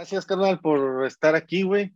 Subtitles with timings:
[0.00, 1.92] Gracias, carnal, por estar aquí, güey.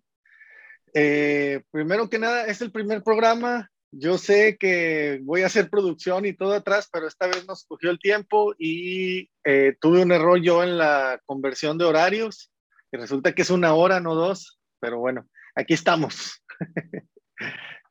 [0.93, 3.71] Eh, primero que nada, es el primer programa.
[3.91, 7.91] Yo sé que voy a hacer producción y todo atrás, pero esta vez nos cogió
[7.91, 12.53] el tiempo y eh, tuve un error yo en la conversión de horarios.
[12.93, 16.43] Y resulta que es una hora, no dos, pero bueno, aquí estamos.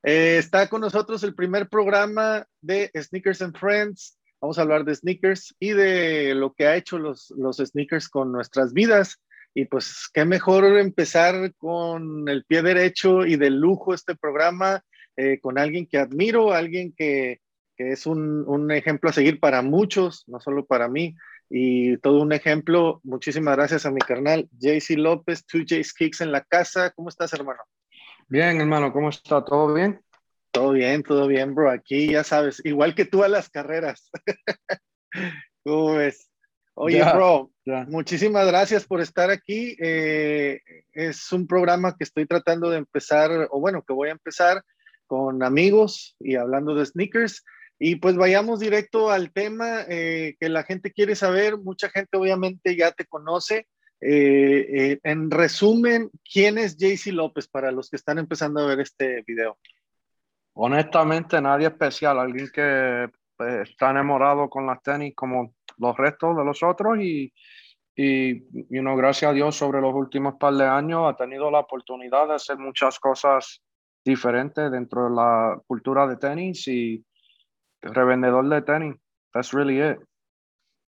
[0.05, 4.19] Eh, está con nosotros el primer programa de Sneakers and Friends.
[4.41, 8.33] Vamos a hablar de sneakers y de lo que ha hecho los, los sneakers con
[8.33, 9.21] nuestras vidas.
[9.53, 14.83] Y pues qué mejor empezar con el pie derecho y de lujo este programa
[15.15, 17.39] eh, con alguien que admiro, alguien que,
[17.77, 21.15] que es un, un, ejemplo a seguir para muchos, no solo para mí.
[21.55, 22.99] Y todo un ejemplo.
[23.03, 26.89] Muchísimas gracias a mi carnal JC López, 2J's Kicks en la casa.
[26.95, 27.59] ¿Cómo estás, hermano?
[28.27, 29.45] Bien, hermano, ¿cómo está?
[29.45, 30.01] ¿Todo bien?
[30.49, 31.69] Todo bien, todo bien, bro.
[31.69, 34.09] Aquí ya sabes, igual que tú a las carreras.
[35.63, 36.27] ¿Cómo ves?
[36.73, 37.51] Oye, bro,
[37.87, 39.77] muchísimas gracias por estar aquí.
[39.79, 40.59] Eh,
[40.91, 44.63] es un programa que estoy tratando de empezar, o bueno, que voy a empezar
[45.05, 47.43] con amigos y hablando de sneakers.
[47.79, 51.57] Y pues vayamos directo al tema eh, que la gente quiere saber.
[51.57, 53.67] Mucha gente obviamente ya te conoce.
[53.99, 59.23] Eh, en resumen, ¿quién es JC López para los que están empezando a ver este
[59.25, 59.57] video?
[60.53, 66.45] Honestamente, nadie especial, alguien que pues, está enamorado con las tenis como los restos de
[66.45, 67.33] los otros y,
[67.95, 72.27] y you gracias a Dios sobre los últimos par de años ha tenido la oportunidad
[72.27, 73.61] de hacer muchas cosas
[74.03, 77.03] diferentes dentro de la cultura de tenis y
[77.83, 78.95] revendedor de tenis.
[79.33, 79.97] That's really it.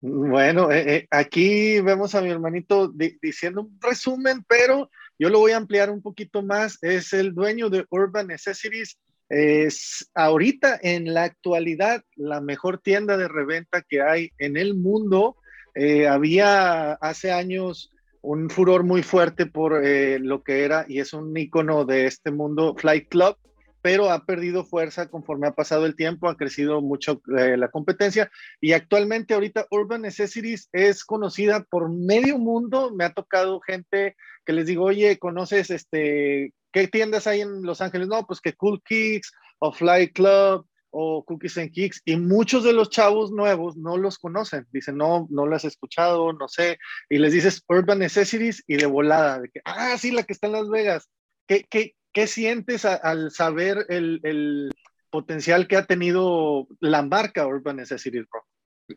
[0.05, 2.91] Bueno, eh, eh, aquí vemos a mi hermanito
[3.21, 6.77] diciendo un resumen, pero yo lo voy a ampliar un poquito más.
[6.81, 8.97] Es el dueño de Urban Necessities
[9.29, 15.37] es ahorita en la actualidad la mejor tienda de reventa que hay en el mundo.
[15.73, 17.89] Eh, había hace años
[18.21, 22.75] un furor muy fuerte por lo que era y es un icono de este mundo,
[22.77, 23.37] Flight Club,
[23.83, 28.31] pero ha perdido fuerza conforme ha pasado el tiempo, ha crecido mucho eh, la competencia
[28.61, 32.91] y actualmente ahorita Urban Necessities es conocida por medio mundo.
[32.95, 37.81] Me ha tocado gente que les digo, oye, ¿conoces este ¿Qué tiendas hay en Los
[37.81, 38.07] Ángeles?
[38.07, 42.71] No, pues que Cool Kicks o Fly Club o Cookies and Kicks y muchos de
[42.71, 44.65] los chavos nuevos no los conocen.
[44.71, 46.79] Dicen, no, no las he escuchado, no sé.
[47.09, 50.47] Y les dices Urban Necessities y de volada, de que, ah, sí, la que está
[50.47, 51.09] en Las Vegas.
[51.47, 54.71] ¿Qué, qué, qué sientes al saber el, el,
[55.09, 58.41] potencial que ha tenido la marca Urban Necessities, bro?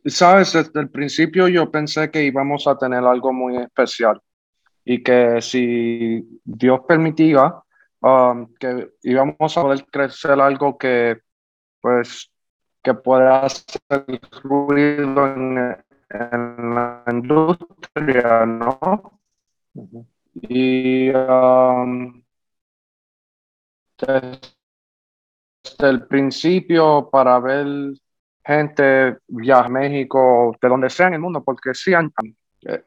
[0.07, 4.21] Sabes, desde el principio yo pensé que íbamos a tener algo muy especial
[4.85, 7.53] y que si Dios permitía,
[8.07, 11.19] Um, que íbamos a poder crecer algo que,
[11.81, 12.31] pues,
[12.83, 15.77] que pueda hacer ruido en,
[16.09, 19.21] la industria, ¿no?
[20.35, 22.23] Y um,
[23.99, 24.41] desde,
[25.79, 27.67] el principio, para ver
[28.45, 29.17] gente
[29.53, 32.85] a México, de donde sea en el mundo, porque sí, eh,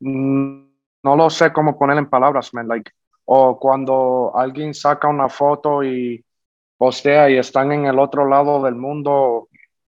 [0.00, 2.90] no lo sé cómo poner en palabras, man, like,
[3.24, 6.24] o cuando alguien saca una foto y
[6.76, 9.48] postea y están en el otro lado del mundo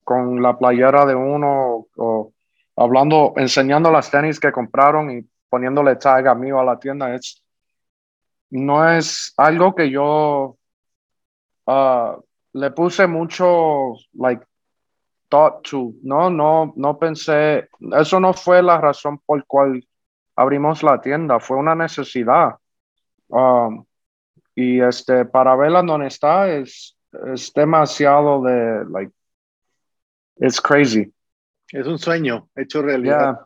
[0.05, 2.33] con la playera de uno o
[2.77, 7.15] hablando, enseñando las tenis que compraron y poniéndole tag a mí o a la tienda,
[7.15, 7.42] es,
[8.53, 10.59] no es algo que yo
[11.67, 14.45] uh, le puse mucho, like,
[15.31, 17.69] thought to, no, no, no pensé,
[17.99, 19.83] eso no fue la razón por cual
[20.37, 22.57] abrimos la tienda, fue una necesidad.
[23.29, 23.87] Um,
[24.55, 26.99] y este, para verla donde está es,
[27.33, 29.12] es demasiado de, like,
[30.37, 31.11] it's crazy.
[31.69, 33.41] Es un sueño hecho realidad.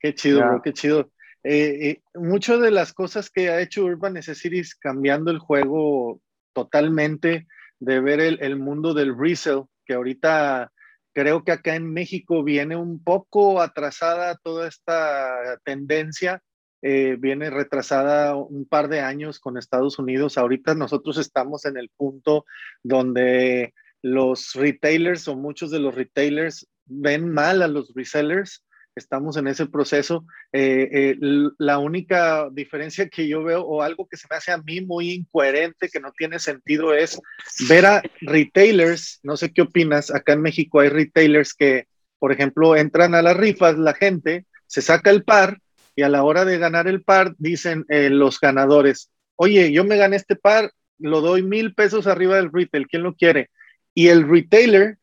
[0.00, 1.08] Qué chido, qué chido.
[1.46, 6.20] Eh, eh, muchas de las cosas que ha hecho Urban Necessities cambiando el juego
[6.52, 7.46] totalmente,
[7.78, 10.72] de ver el, el mundo del resell, que ahorita
[11.12, 16.42] creo que acá en México viene un poco atrasada toda esta tendencia
[16.82, 20.38] eh, viene retrasada un par de años con Estados Unidos.
[20.38, 22.44] Ahorita nosotros estamos en el punto
[22.82, 28.64] donde los retailers o muchos de los retailers ven mal a los resellers.
[28.96, 30.24] Estamos en ese proceso.
[30.52, 31.16] Eh, eh,
[31.58, 35.10] la única diferencia que yo veo o algo que se me hace a mí muy
[35.10, 37.20] incoherente, que no tiene sentido, es
[37.68, 41.86] ver a retailers, no sé qué opinas, acá en México hay retailers que,
[42.18, 45.58] por ejemplo, entran a las rifas, la gente se saca el par
[45.94, 49.98] y a la hora de ganar el par dicen eh, los ganadores, oye, yo me
[49.98, 53.50] gané este par, lo doy mil pesos arriba del retail, ¿quién lo quiere?
[53.92, 54.96] Y el retailer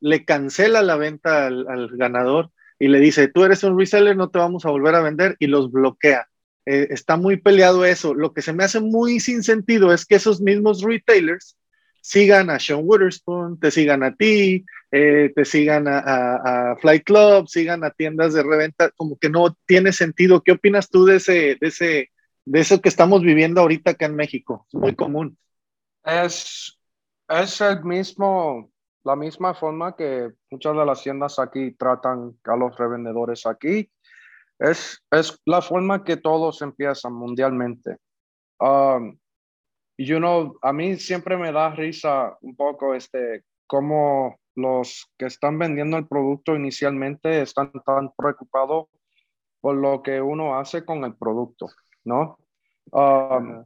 [0.00, 2.50] le cancela la venta al, ganador
[2.82, 5.46] y le dice, tú eres un reseller, no te vamos a volver a vender y
[5.46, 6.26] los bloquea.
[6.66, 8.12] Eh, está muy peleado eso.
[8.12, 11.56] Lo que se me hace muy sin sentido es que esos mismos retailers
[12.00, 17.84] sigan a Sean Witherspoon, te sigan a ti, eh, te sigan a, Flight Club, sigan
[17.84, 20.42] a tiendas de reventa, como que no tiene sentido.
[20.42, 22.10] ¿Qué opinas tú de ese, de ese,
[22.44, 24.66] de eso que estamos viviendo ahorita acá en México?
[24.66, 25.38] Es muy común.
[26.02, 26.76] Es,
[27.28, 28.71] es el mismo,
[29.04, 33.90] la misma forma que muchas de las tiendas aquí tratan a los revendedores aquí.
[34.58, 37.96] Es, es la forma que todos empiezan mundialmente.
[38.60, 39.18] Um,
[39.98, 45.58] you know, a mí siempre me da risa un poco este, cómo los que están
[45.58, 48.86] vendiendo el producto inicialmente están tan preocupados
[49.60, 51.68] por lo que uno hace con el producto,
[52.04, 52.38] ¿no?
[52.90, 53.64] Um,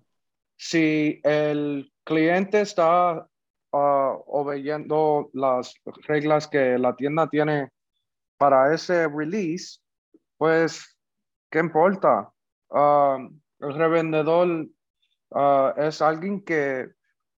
[0.57, 3.27] si el cliente está
[3.73, 5.75] uh, obeyendo las
[6.07, 7.71] reglas que la tienda tiene
[8.39, 9.81] para ese release,
[10.37, 10.99] pues,
[11.51, 12.31] ¿qué importa?
[12.69, 14.67] Um, el revendedor
[15.31, 16.91] uh, es alguien que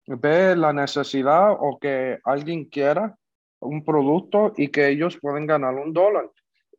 [0.08, 3.16] ve la necesidad o que alguien quiera
[3.60, 6.32] un producto y que ellos pueden ganar un dólar.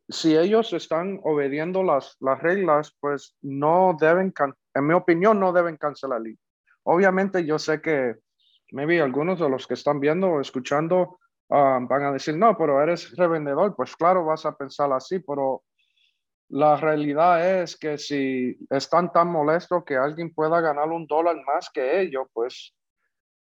[0.09, 4.33] Si ellos están obediendo las, las reglas, pues no deben,
[4.75, 6.23] en mi opinión, no deben cancelar.
[6.85, 8.17] Obviamente yo sé que
[8.73, 11.19] maybe algunos de los que están viendo o escuchando
[11.49, 13.75] um, van a decir, no, pero eres revendedor.
[13.75, 15.63] Pues claro, vas a pensar así, pero
[16.51, 21.71] la realidad es que si están tan molestos que alguien pueda ganar un dólar más
[21.71, 22.75] que ellos, pues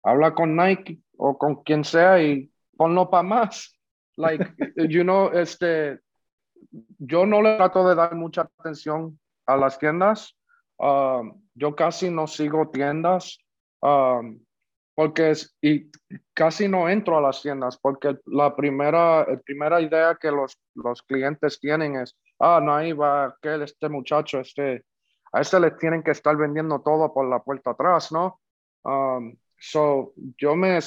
[0.03, 3.79] habla con Nike o con quien sea y ponlo para más.
[4.15, 4.45] Like,
[4.89, 5.99] you know, este,
[6.97, 10.35] yo no le trato de dar mucha atención a las tiendas.
[10.77, 13.39] Um, yo casi no sigo tiendas
[13.81, 14.39] um,
[14.97, 15.91] porque es, y
[16.33, 21.03] casi no entro a las tiendas porque la primera, la primera idea que los, los
[21.03, 24.85] clientes tienen es, ah, no, ahí va que este muchacho, este,
[25.31, 28.41] a este le tienen que estar vendiendo todo por la puerta atrás, ¿no?
[28.85, 30.79] Um, so, yo me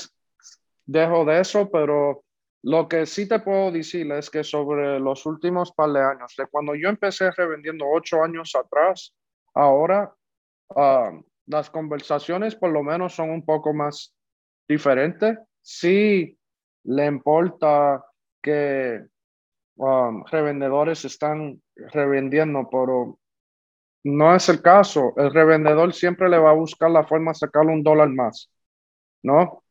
[0.87, 2.25] dejo de eso, pero
[2.63, 6.49] lo que sí te puedo decir es que sobre los últimos par de años, de
[6.49, 9.15] cuando yo empecé revendiendo ocho años atrás,
[9.55, 10.13] ahora
[10.75, 11.13] ah,
[11.47, 14.15] las conversaciones por lo menos son un poco más
[14.69, 15.39] diferentes.
[15.63, 16.39] Sí
[16.85, 18.05] le importa
[18.43, 19.05] que
[19.77, 23.19] um, revendedores están revendiendo, pero
[24.05, 25.13] no es el caso.
[25.17, 28.51] El revendedor siempre le va a buscar la forma de sacarle un dólar más,
[29.23, 29.63] ¿no?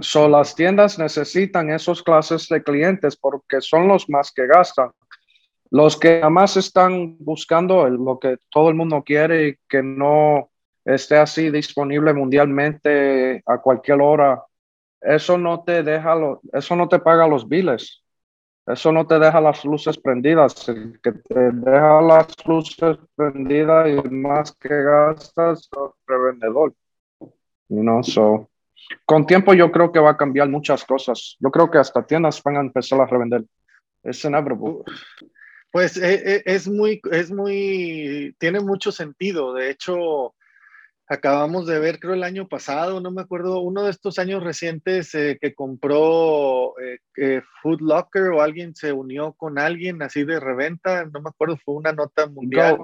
[0.00, 4.90] So, las tiendas necesitan esos clases de clientes porque son los más que gastan.
[5.70, 10.49] Los que más están buscando lo que todo el mundo quiere y que no
[10.84, 14.42] esté así disponible mundialmente a cualquier hora,
[15.00, 16.14] eso no te deja,
[16.52, 18.02] eso no te paga los biles.
[18.66, 20.68] Eso no te deja las luces prendidas.
[20.68, 25.70] El que te deja las luces prendidas y más que gastas, es
[26.06, 26.74] revendedor.
[27.68, 28.48] You know, so
[29.06, 31.36] con tiempo yo creo que va a cambiar muchas cosas.
[31.40, 33.44] Yo creo que hasta tiendas van a empezar a revender.
[34.02, 34.84] Es inevitable.
[35.72, 39.54] Pues eh, eh, es muy, es muy, tiene mucho sentido.
[39.54, 40.34] De hecho,
[41.10, 45.14] acabamos de ver, creo el año pasado, no me acuerdo, uno de estos años recientes
[45.14, 46.74] eh, que compró
[47.62, 51.74] Food Locker o alguien se unió con alguien así de reventa, no me acuerdo, fue
[51.74, 52.78] una nota mundial.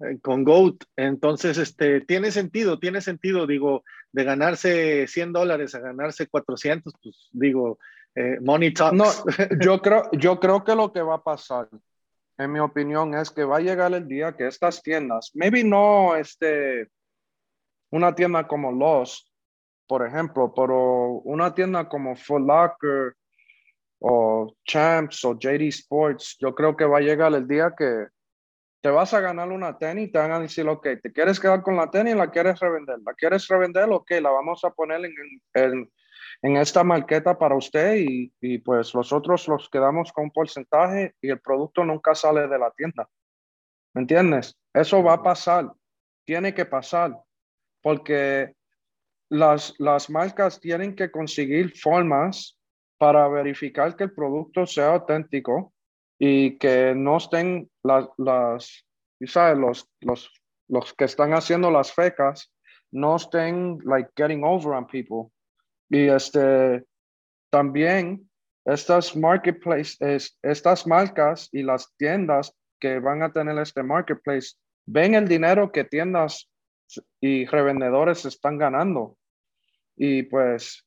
[0.00, 0.84] Eh, con GOAT.
[0.96, 7.28] Entonces, este, tiene sentido, tiene sentido, digo, de ganarse 100 dólares a ganarse 400, pues
[7.32, 7.78] digo,
[8.14, 8.96] eh, money talks.
[8.96, 9.04] No,
[9.60, 11.68] yo creo, yo creo que lo que va a pasar,
[12.38, 16.16] en mi opinión, es que va a llegar el día que estas tiendas, maybe no
[16.16, 16.88] este,
[17.90, 19.28] una tienda como Lost,
[19.86, 23.14] por ejemplo, pero una tienda como Foot Locker
[24.00, 28.06] o Champs o JD Sports, yo creo que va a llegar el día que
[28.80, 31.76] te vas a ganar una tenis, te van a decir, ok, ¿te quieres quedar con
[31.76, 32.16] la tenis?
[32.16, 32.98] ¿La quieres revender?
[33.04, 33.90] ¿La quieres revender?
[33.90, 35.14] Ok, la vamos a poner en,
[35.54, 35.92] en,
[36.42, 41.28] en esta marqueta para usted y, y, pues nosotros los quedamos con un porcentaje y
[41.28, 43.08] el producto nunca sale de la tienda.
[43.92, 44.56] ¿Me entiendes?
[44.72, 45.72] Eso va a pasar,
[46.24, 47.20] tiene que pasar,
[47.82, 48.54] porque
[49.30, 52.58] las, las marcas tienen que conseguir formas
[52.98, 55.72] para verificar que el producto sea auténtico
[56.18, 58.84] y que no estén las, las
[59.26, 59.58] ¿sabes?
[59.58, 60.30] Los, los,
[60.68, 62.52] los que están haciendo las fecas
[62.92, 65.30] no estén like getting over on people.
[65.88, 66.84] Y este,
[67.50, 68.28] también
[68.64, 74.54] estas marketplaces, estas marcas y las tiendas que van a tener este marketplace,
[74.86, 76.49] ven el dinero que tiendas
[77.20, 79.16] y revendedores están ganando.
[79.96, 80.86] Y pues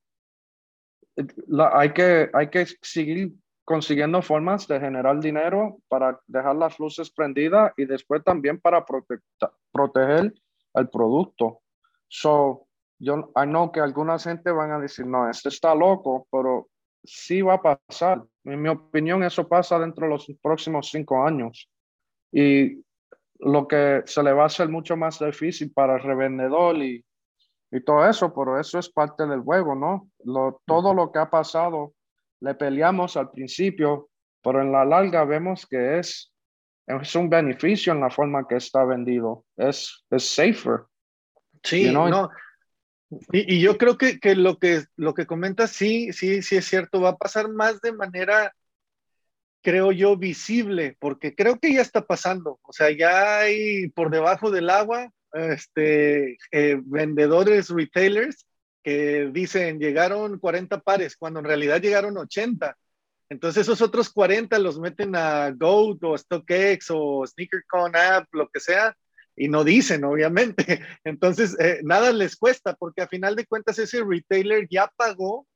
[1.73, 3.33] hay, que, hay que seguir
[3.63, 8.83] consiguiendo formas de generar dinero para dejar las luces prendidas y después también para
[9.71, 10.33] proteger
[10.73, 11.61] el producto.
[12.07, 12.67] So,
[12.99, 16.69] yo I know que alguna gente van a decir, no, este está loco, pero
[17.03, 18.23] sí va a pasar.
[18.43, 21.69] En mi opinión, eso pasa dentro de los próximos cinco años.
[22.31, 22.83] Y
[23.45, 27.03] lo que se le va a hacer mucho más difícil para el revendedor y,
[27.71, 30.09] y todo eso, pero eso es parte del juego, ¿no?
[30.23, 31.93] Lo, todo lo que ha pasado,
[32.39, 34.09] le peleamos al principio,
[34.43, 36.31] pero en la larga vemos que es,
[36.85, 39.45] es un beneficio en la forma que está vendido.
[39.55, 40.81] Es, es safer.
[41.63, 42.29] Sí, no.
[43.31, 46.65] Y, y, yo creo que, que, lo que lo que comentas, sí, sí, sí es
[46.65, 48.53] cierto, va a pasar más de manera
[49.63, 52.59] creo yo, visible, porque creo que ya está pasando.
[52.63, 58.45] O sea, ya hay por debajo del agua este, eh, vendedores, retailers,
[58.83, 62.77] que dicen llegaron 40 pares, cuando en realidad llegaron 80.
[63.29, 68.59] Entonces esos otros 40 los meten a Goat o StockX o SneakerCon App, lo que
[68.59, 68.95] sea,
[69.35, 70.81] y no dicen, obviamente.
[71.03, 75.47] Entonces, eh, nada les cuesta, porque a final de cuentas ese retailer ya pagó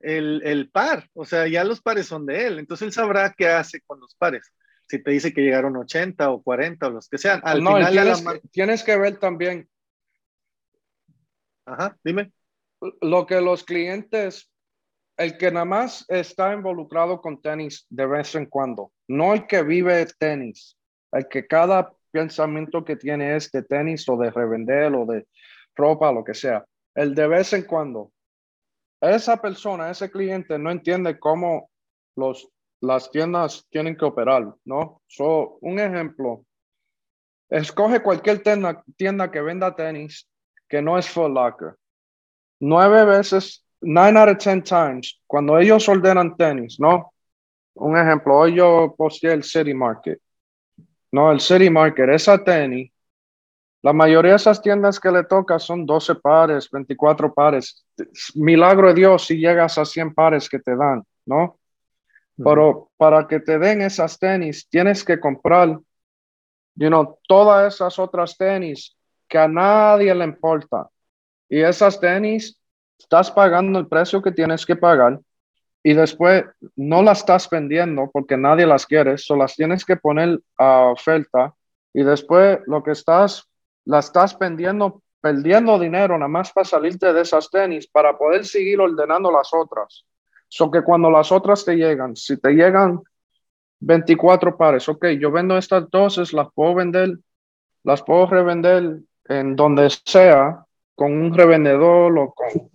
[0.00, 3.48] el, el, par, o sea, ya los pares son de él, entonces él sabrá qué
[3.48, 4.52] hace con los pares.
[4.88, 7.92] Si te dice que llegaron 80 o 40 o los que sean, al no, final
[7.92, 8.40] tienes, la...
[8.50, 9.68] tienes que ver también.
[11.66, 12.32] Ajá, dime.
[13.02, 14.50] Lo que los clientes,
[15.16, 19.62] el que nada más está involucrado con tenis de vez en cuando, no el que
[19.62, 20.78] vive tenis,
[21.12, 25.26] el que cada pensamiento que tiene es de tenis o de revender o de
[25.74, 26.64] ropa, lo que sea,
[26.94, 28.12] el de vez en cuando,
[29.00, 31.70] esa persona, ese cliente no entiende cómo
[32.16, 32.48] los,
[32.80, 35.02] las tiendas tienen que operar, ¿no?
[35.06, 36.44] So, un ejemplo,
[37.48, 40.28] escoge cualquier tienda, tienda que venda tenis
[40.68, 41.76] que no es Full Locker.
[42.60, 47.12] Nueve veces, nine out of ten times, cuando ellos ordenan tenis, ¿no?
[47.74, 50.20] Un ejemplo, hoy yo posteé el City Market.
[51.12, 52.90] No, el City Market, esa tenis
[53.88, 57.86] la mayoría de esas tiendas que le toca son 12 pares, 24 pares.
[58.34, 61.58] Milagro de Dios si llegas a 100 pares que te dan, ¿no?
[62.36, 65.80] Pero para que te den esas tenis, tienes que comprar,
[66.74, 68.94] you know, todas esas otras tenis
[69.26, 70.90] que a nadie le importa.
[71.48, 72.60] Y esas tenis,
[72.98, 75.18] estás pagando el precio que tienes que pagar
[75.82, 76.44] y después
[76.76, 81.54] no las estás vendiendo porque nadie las quiere, solo las tienes que poner a oferta
[81.94, 83.47] y después lo que estás
[83.88, 88.78] la estás perdiendo, perdiendo dinero nada más para salirte de esas tenis para poder seguir
[88.80, 90.04] ordenando las otras.
[90.46, 93.00] So que cuando las otras te llegan, si te llegan
[93.80, 97.18] 24 pares, ok, yo vendo estas dos, las puedo vender,
[97.82, 100.64] las puedo revender en donde sea,
[100.94, 102.70] con un revendedor o con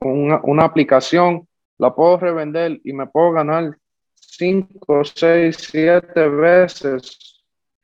[0.00, 1.46] una, una aplicación,
[1.78, 3.78] la puedo revender y me puedo ganar
[4.14, 7.29] 5, 6, 7 veces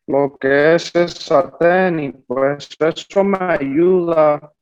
[0.06, 4.52] lo que es esa tenis, pues eso me ayuda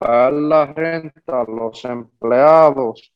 [0.00, 3.12] a la renta, los empleados,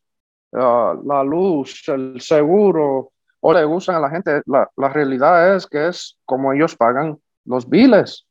[0.51, 4.43] la luz, el seguro, o le gustan a la gente.
[4.47, 8.27] La, la, realidad es que es como ellos pagan los biles.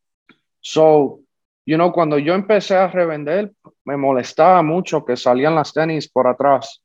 [0.59, 1.21] So,
[1.65, 3.51] you know, cuando yo empecé a revender,
[3.85, 6.81] me molestaba mucho que salían las tenis por atrás.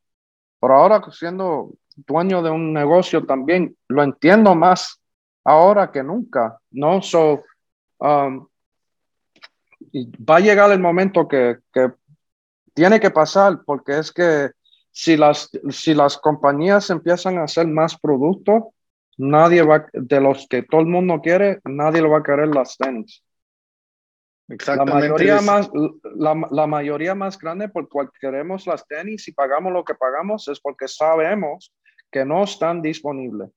[0.61, 5.01] Pero ahora siendo dueño de un negocio también, lo entiendo más
[5.47, 7.01] ahora que nunca, ¿no?
[7.01, 7.45] So,
[7.99, 8.49] um,
[9.95, 11.93] va a llegar el momento que, que,
[12.75, 14.51] tiene que pasar, porque es que
[14.91, 18.65] si las, si las compañías empiezan a hacer más productos,
[19.17, 22.77] nadie va, de los que todo el mundo quiere, nadie lo va a querer las
[22.77, 23.23] tenis.
[24.49, 25.71] La mayoría, más,
[26.15, 30.47] la, la, mayoría más grande por cual queremos las tenis y pagamos lo que pagamos
[30.49, 31.75] es porque sabemos
[32.13, 33.51] que no están disponibles.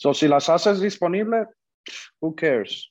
[0.00, 1.46] So, si las haces disponibles,
[2.20, 2.90] who cares?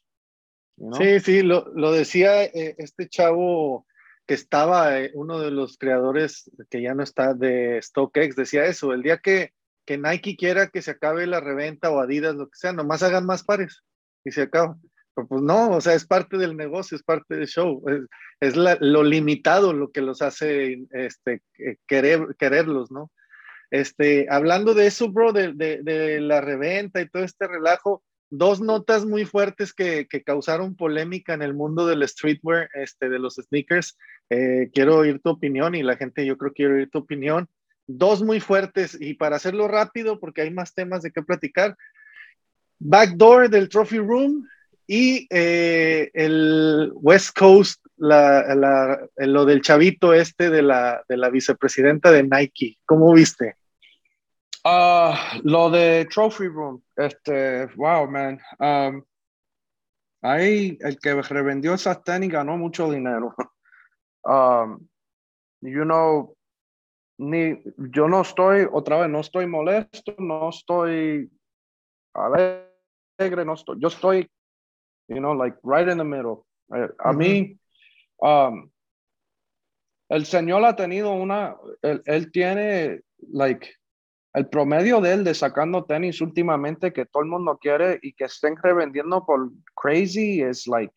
[0.95, 3.87] Sí, sí, lo, lo decía eh, este chavo
[4.27, 8.93] que estaba, eh, uno de los creadores que ya no está de StockX, decía eso,
[8.93, 9.53] el día que,
[9.87, 13.25] que Nike quiera que se acabe la reventa o Adidas, lo que sea, nomás hagan
[13.25, 13.81] más pares
[14.23, 14.77] y se acaba.
[15.15, 18.01] Pero pues no, o sea, es parte del negocio, es parte del show, es,
[18.39, 21.41] es la, lo limitado lo que los hace este,
[21.87, 23.11] querer, quererlos, ¿no?
[23.71, 29.05] Este, hablando de eso, bro, de, de, la reventa y todo este relajo, dos notas
[29.05, 33.97] muy fuertes que, que, causaron polémica en el mundo del streetwear, este, de los sneakers.
[34.29, 37.47] Eh, quiero oír tu opinión y la gente, yo creo que quiero oír tu opinión.
[37.87, 41.75] Dos muy fuertes y para hacerlo rápido, porque hay más temas de qué platicar.
[42.79, 44.47] Backdoor del Trophy Room
[44.87, 52.11] y eh, el West Coast la, lo del chavito este de la, de la vicepresidenta
[52.11, 52.77] de Nike.
[52.85, 53.55] ¿Cómo viste?
[54.71, 58.39] Ah, lo de Trophy Room, este, wow, man.
[58.59, 59.03] Um,
[60.21, 63.33] ahí el que revendió esas tenis ganó mucho dinero.
[64.21, 64.85] Um,
[65.61, 66.35] you know,
[67.17, 71.31] ni, yo no estoy, otra vez, no estoy molesto, no estoy
[72.13, 74.29] alegre, no estoy, yo estoy,
[75.07, 76.45] you know, like right in the middle.
[76.75, 77.57] Eh, a mí,
[78.21, 78.69] um,
[80.09, 83.78] el Señor ha tenido una, él, él tiene, like,
[84.39, 88.23] el promedio de él de sacando tenis últimamente que todo el mundo quiere y que
[88.23, 90.93] estén revendiendo por crazy es like,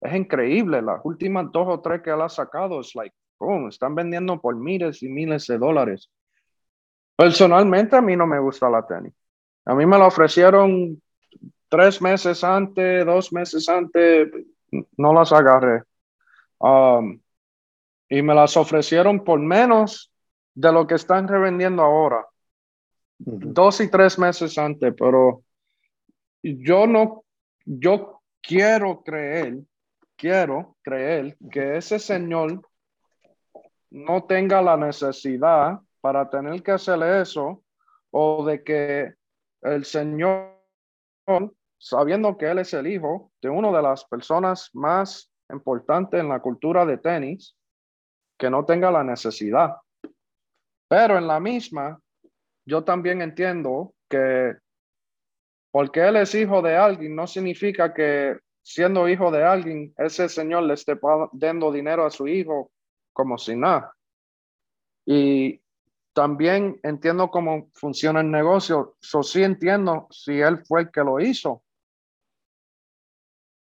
[0.00, 0.80] es increíble.
[0.80, 4.54] Las últimas dos o tres que él ha sacado es like, boom, están vendiendo por
[4.54, 6.08] miles y miles de dólares.
[7.16, 9.12] Personalmente a mí no me gusta la tenis.
[9.64, 11.02] A mí me la ofrecieron
[11.68, 14.28] tres meses antes, dos meses antes,
[14.96, 15.82] no las agarré.
[16.58, 17.18] Um,
[18.08, 20.12] y me las ofrecieron por menos
[20.54, 22.24] de lo que están revendiendo ahora
[23.18, 25.42] dos y tres meses antes, pero
[26.42, 27.24] yo no,
[27.64, 29.58] yo quiero creer,
[30.16, 32.60] quiero creer que ese señor
[33.90, 37.62] no tenga la necesidad para tener que hacer eso
[38.10, 39.14] o de que
[39.62, 40.52] el señor,
[41.78, 46.40] sabiendo que él es el hijo de una de las personas más importantes en la
[46.40, 47.56] cultura de tenis,
[48.38, 49.76] que no tenga la necesidad.
[50.88, 51.98] Pero en la misma,
[52.66, 54.56] yo también entiendo que
[55.70, 60.64] porque él es hijo de alguien no significa que siendo hijo de alguien ese señor
[60.64, 60.98] le esté
[61.32, 62.72] dando dinero a su hijo
[63.12, 63.94] como si nada.
[65.04, 65.62] Y
[66.12, 68.96] también entiendo cómo funciona el negocio.
[69.00, 71.62] So, sí entiendo si él fue el que lo hizo.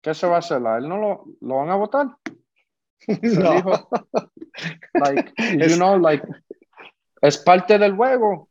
[0.01, 0.57] ¿Qué se va a hacer?
[0.57, 2.07] él no lo, lo van a votar?
[3.07, 3.63] No.
[4.93, 6.23] like, you know, like,
[7.21, 8.50] es parte del juego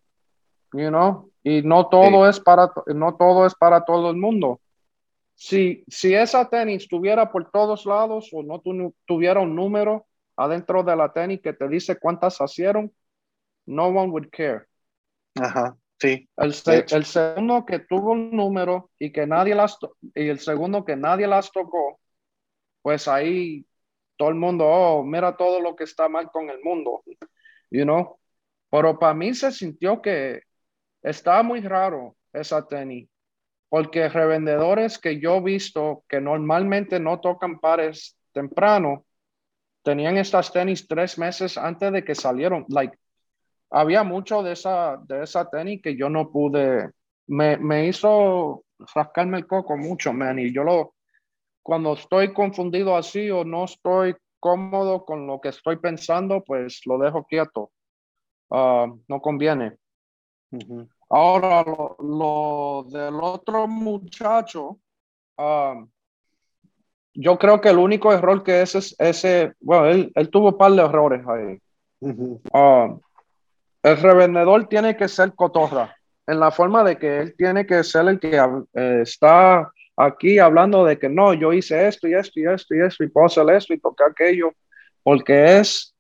[0.73, 4.61] you know, y no todo es para no todo es para todo el mundo.
[5.35, 8.61] Si, si esa tenis estuviera por todos lados o no
[9.07, 10.07] tuviera un número
[10.37, 12.93] adentro de la tenis que te dice cuántas hicieron,
[13.65, 14.67] no one would care.
[15.37, 16.29] Ajá, sí.
[16.37, 16.55] El,
[16.91, 19.79] el, segundo que tuvo un número y que nadie las
[20.15, 22.01] y el segundo que nadie las tocó,
[22.83, 23.65] pues ahí
[24.17, 27.03] todo el mundo, oh, mira todo lo que está mal con el mundo,
[27.71, 28.19] you know.
[28.71, 30.43] Pero para mí se sintió que
[31.03, 33.09] Está muy raro esa tenis,
[33.69, 39.05] porque revendedores que yo he visto que normalmente no tocan pares temprano,
[39.83, 42.67] tenían estas tenis tres meses antes de que salieron.
[42.69, 42.97] Like,
[43.71, 46.91] había mucho de esa, de esa tenis que yo no pude,
[47.29, 50.95] me, me hizo rascarme el coco mucho, man, y yo lo,
[51.63, 56.99] cuando estoy confundido así o no estoy cómodo con lo que estoy pensando, pues lo
[56.99, 57.71] dejo quieto.
[58.51, 59.77] Ah, no conviene.
[61.09, 61.65] Ahora,
[61.99, 64.79] lo, del otro muchacho,
[65.37, 65.89] um,
[67.15, 70.59] yo creo que el único error que ese es ese, bueno, él, él tuvo un
[70.59, 71.61] par de errores ahí.
[72.01, 73.01] Um,
[73.83, 75.95] el revendedor tiene que ser cotorra,
[76.27, 78.37] en la forma de que él tiene que ser el que
[78.75, 82.81] eh, está aquí hablando de que no, yo hice esto y esto y esto y
[82.81, 84.53] esto y puedo hacer esto y tocar aquello,
[85.03, 85.95] porque es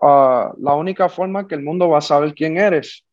[0.00, 3.04] uh, la única forma que el mundo va a saber quién eres.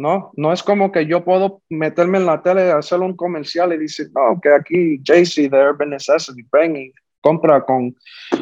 [0.00, 0.32] ¿No?
[0.34, 4.08] No es como que yo puedo meterme en la tele, hacer un comercial y decir,
[4.14, 7.94] no, que aquí JC de Urban Necessity, ven y compra con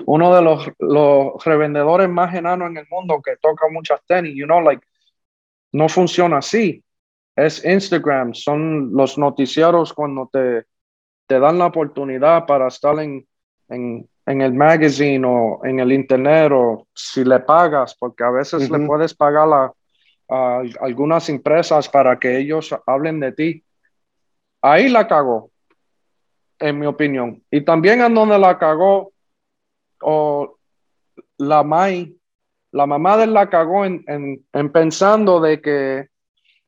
[0.07, 4.47] uno de los, los revendedores más enanos en el mundo que toca muchas tenis, you
[4.47, 4.87] know, like,
[5.73, 6.85] no funciona así.
[7.35, 10.64] Es Instagram, son los noticieros cuando te,
[11.27, 13.27] te dan la oportunidad para estar en,
[13.68, 18.71] en, en el magazine o en el internet o si le pagas, porque a veces
[18.71, 19.73] le puedes pagar la,
[20.29, 23.64] a algunas empresas para que ellos hablen de ti.
[24.61, 25.51] Ahí la cagó,
[26.59, 27.43] en mi opinión.
[27.51, 29.12] Y también en donde la cagó,
[30.01, 30.59] o
[31.38, 32.17] la Mai,
[32.73, 36.09] la mamá de la cagó en, en, pensando de que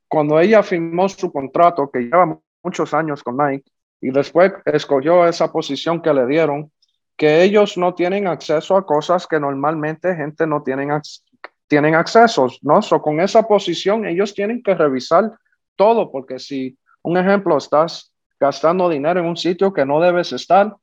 [0.08, 3.70] cuando ella firmó su contrato, que lleva muchos años con Nike,
[4.00, 6.72] y después escogió esa posición que le dieron,
[7.16, 11.29] que ellos no tienen acceso a cosas que normalmente gente no tienen acceso
[11.70, 12.82] tienen accesos, ¿no?
[12.82, 15.30] So, con esa posición ellos tienen que revisar
[15.76, 20.74] todo, porque si, un ejemplo, estás gastando dinero en un sitio que no debes estar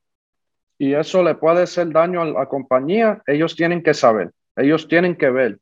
[0.78, 5.18] y eso le puede hacer daño a la compañía, ellos tienen que saber, ellos tienen
[5.18, 5.60] que ver,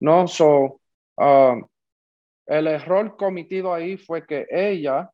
[0.00, 0.26] ¿no?
[0.26, 0.80] So,
[1.18, 1.66] um,
[2.46, 5.10] el error cometido ahí fue que ella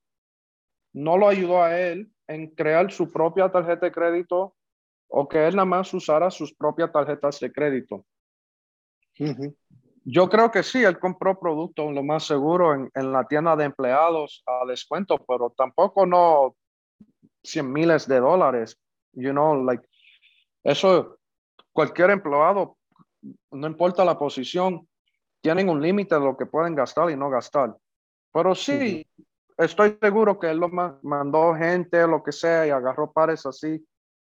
[0.92, 4.54] no lo ayudó a él en crear su propia tarjeta de crédito
[5.08, 8.04] o que él nada más usara sus propias tarjetas de crédito.
[10.04, 13.64] Yo creo que sí, él compró productos, lo más seguro, en, en, la tienda de
[13.64, 16.56] empleados a descuento, pero tampoco no
[17.42, 18.78] 100 miles de dólares.
[19.12, 19.82] You know, like,
[20.64, 21.18] eso,
[21.72, 22.76] cualquier empleado,
[23.50, 24.88] no importa la posición,
[25.40, 27.76] tienen un límite de lo que pueden gastar y no gastar.
[28.32, 29.06] Pero sí,
[29.56, 30.68] estoy seguro que él lo
[31.02, 33.84] mandó gente, lo que sea, y agarró pares así,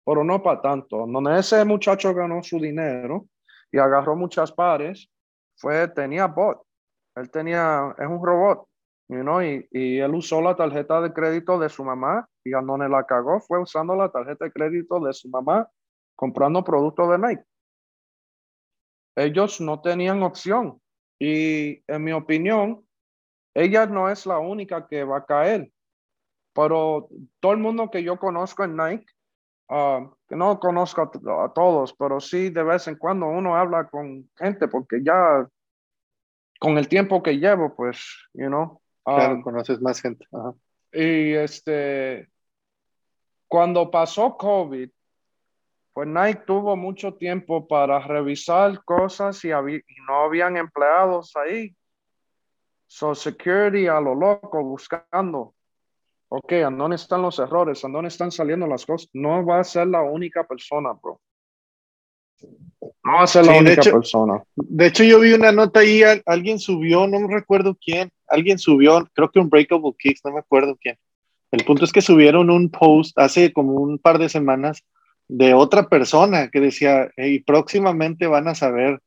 [0.05, 1.05] pero no para tanto.
[1.07, 3.25] Donde ese muchacho ganó su dinero
[3.71, 5.09] y agarró muchas pares,
[5.55, 6.61] fue, tenía bot.
[7.15, 8.67] Él tenía, es un robot,
[9.09, 12.61] you know, y, y él usó la tarjeta de crédito de su mamá y a
[12.61, 15.69] la cagó fue usando la tarjeta de crédito de su mamá
[16.15, 17.43] comprando productos de Nike.
[19.15, 20.81] Ellos no tenían opción
[21.19, 22.85] y en mi opinión,
[23.53, 25.71] ella no es la única que va a caer,
[26.53, 29.05] pero todo el mundo que yo conozco en Nike,
[29.71, 34.29] ah, que no conozco a, todos, pero sí de vez en cuando uno habla con
[34.37, 35.47] gente porque ya
[36.59, 37.99] con el tiempo que llevo, pues,
[38.33, 38.79] you know.
[39.03, 40.27] Claro, ah, conoces más gente.
[40.93, 42.29] Y este,
[43.47, 44.89] cuando pasó COVID,
[45.93, 51.75] pues Nike tuvo mucho tiempo para revisar cosas y, no habían empleados ahí.
[52.87, 55.55] So security a lo loco buscando.
[56.33, 57.83] Ok, ¿a dónde están los errores?
[57.83, 59.09] ¿A dónde están saliendo las cosas?
[59.11, 61.19] No va a ser la única persona, bro.
[63.03, 64.41] No va a ser la única persona.
[64.55, 69.05] De hecho, yo vi una nota ahí, alguien subió, no me recuerdo quién, alguien subió,
[69.11, 70.97] creo que un Breakable Kicks, no me acuerdo quién.
[71.51, 74.85] El punto es que subieron un post hace como un par de semanas
[75.27, 79.01] de otra persona que decía, y próximamente van a saber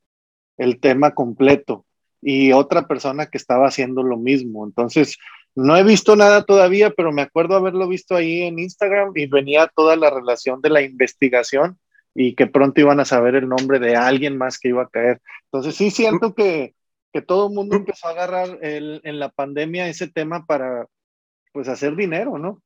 [0.59, 1.87] el tema completo.
[2.21, 4.67] Y otra persona que estaba haciendo lo mismo.
[4.67, 5.17] Entonces,
[5.55, 9.71] no he visto nada todavía, pero me acuerdo haberlo visto ahí en Instagram y venía
[9.75, 11.79] toda la relación de la investigación
[12.15, 15.21] y que pronto iban a saber el nombre de alguien más que iba a caer.
[15.47, 16.75] Entonces, sí siento que,
[17.13, 20.87] que todo el mundo empezó a agarrar el, en la pandemia ese tema para,
[21.53, 22.63] pues, hacer dinero, ¿no?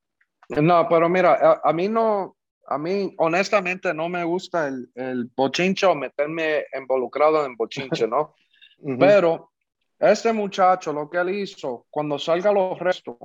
[0.49, 2.35] No, pero mira, a mí no,
[2.67, 8.35] a mí honestamente no me gusta el, el bochinche o meterme involucrado en bochinche, ¿no?
[8.99, 9.51] Pero
[9.99, 13.17] este muchacho, lo que él hizo, cuando salga los restos,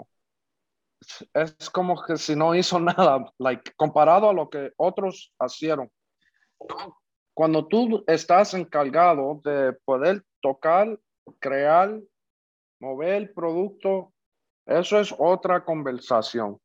[1.32, 5.90] es como que si no hizo nada, like, comparado a lo que otros hicieron.
[7.32, 10.98] Cuando tú estás encargado de poder tocar,
[11.38, 12.00] crear,
[12.80, 14.12] mover el producto,
[14.66, 16.58] eso es otra conversación.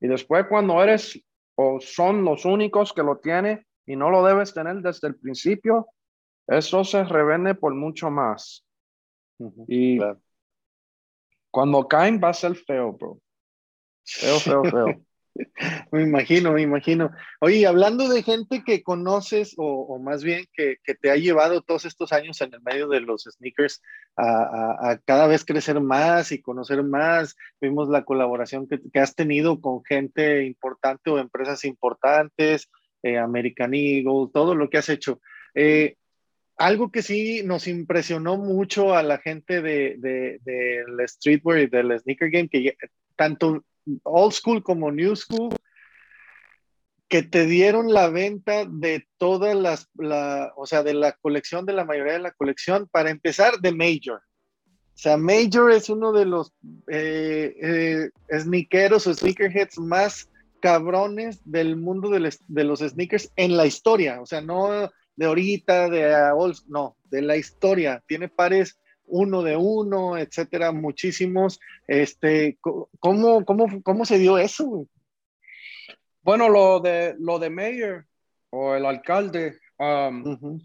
[0.00, 1.20] Y después cuando eres
[1.56, 5.88] o son los únicos que lo tienen y no lo debes tener desde el principio,
[6.46, 8.64] eso se revende por mucho más.
[9.68, 9.98] Y
[11.50, 13.20] cuando caen va a ser feo, bro.
[14.04, 14.86] Feo, feo, feo.
[15.92, 17.10] me imagino, me imagino.
[17.40, 22.12] Oye, hablando de gente que conoces o, más bien que, te ha llevado todos estos
[22.12, 23.82] años en el medio de los sneakers
[24.16, 29.84] a, cada vez crecer más y conocer más, vimos la colaboración que, has tenido con
[29.84, 32.68] gente importante o empresas importantes,
[33.02, 35.20] eh, American Eagle, todo lo que has hecho.
[35.54, 35.96] Eh,
[36.60, 41.98] algo que sí nos impresionó mucho a la gente del de, de, streetwear y del
[41.98, 42.76] sneaker game, que
[43.16, 43.64] tanto
[44.02, 45.56] old school como new school,
[47.08, 51.72] que te dieron la venta de todas las, la, o sea, de la colección, de
[51.72, 54.20] la mayoría de la colección, para empezar, de Major.
[54.68, 56.52] O sea, Major es uno de los
[56.88, 60.28] eh, eh, sneakeros o sneakerheads más
[60.60, 62.20] cabrones del mundo de,
[62.64, 64.20] los sneakers en la historia.
[64.20, 68.02] O sea, no de ahorita, de old, no, de la historia.
[68.06, 71.60] Tiene pares uno de uno, etcétera, muchísimos.
[71.86, 72.58] Este,
[72.98, 74.86] ¿cómo, cómo, cómo se dio eso?
[76.22, 78.06] Bueno, lo de, lo de mayor
[78.48, 80.58] o el alcalde, um,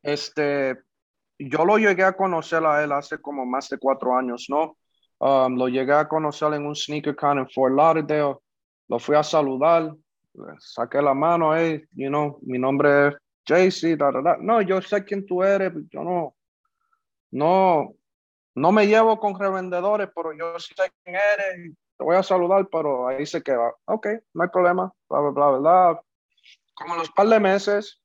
[0.00, 0.78] este,
[1.36, 4.76] yo lo llegué a conocer a él hace como más de cuatro años, ¿no?
[5.18, 8.36] Um, lo llegué a conocer en un sneaker con en Fort Lauderdale,
[8.86, 9.92] lo fui a saludar,
[10.60, 13.14] saqué la mano, hey, you know, mi nombre es
[13.44, 13.98] JC,
[14.40, 16.36] no, yo sé quién tú eres, yo no,
[17.30, 17.94] no,
[18.54, 23.08] no me llevo con revendedores, pero yo sé quién eres, te voy a saludar, pero
[23.08, 23.74] ahí se queda.
[23.86, 26.02] Ok, no hay problema, bla, bla, bla, bla.
[26.74, 28.00] Como los par de meses,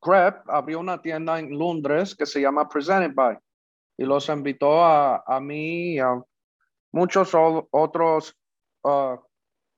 [0.00, 3.38] Crep abrió una tienda en Londres que se llama Presented By
[3.96, 6.20] y los invitó a, a mí y a
[6.90, 8.36] muchos otros
[8.82, 9.16] uh,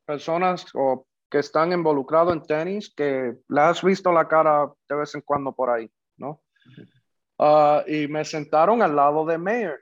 [0.07, 5.17] personas o que están involucrados en tenis que le has visto la cara de vez
[5.17, 6.45] en cuando por ahí, ¿no?
[7.41, 9.81] Ah, y me sentaron al lado de Mayer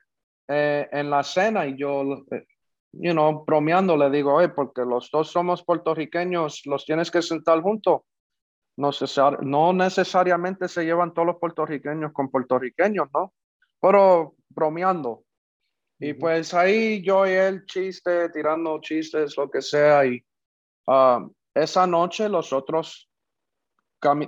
[0.49, 2.47] eh, en la cena y yo, eh,
[2.93, 7.61] you know, bromeando, le digo, hey, porque los dos somos puertorriqueños, los tienes que sentar
[7.61, 8.01] juntos.
[8.79, 8.91] No,
[9.43, 13.35] no necesariamente se llevan todos los puertorriqueños con puertorriqueños, ¿no?
[13.79, 15.23] Pero bromeando.
[16.01, 20.07] Y pues ahí yo y él chiste, tirando chistes, lo que sea.
[20.07, 20.25] Y
[20.87, 23.11] ah, esa noche los otros,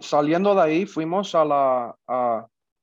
[0.01, 1.97] saliendo de ahí, fuimos a la,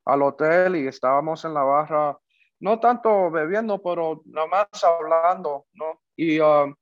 [0.05, 2.17] al hotel y estábamos en la barra
[2.61, 5.99] no tanto bebiendo, pero nada más hablando, ¿no?
[6.15, 6.73] Y um,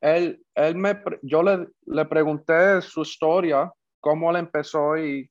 [0.00, 5.28] él, él me, yo le, le pregunté su historia, cómo él empezó y,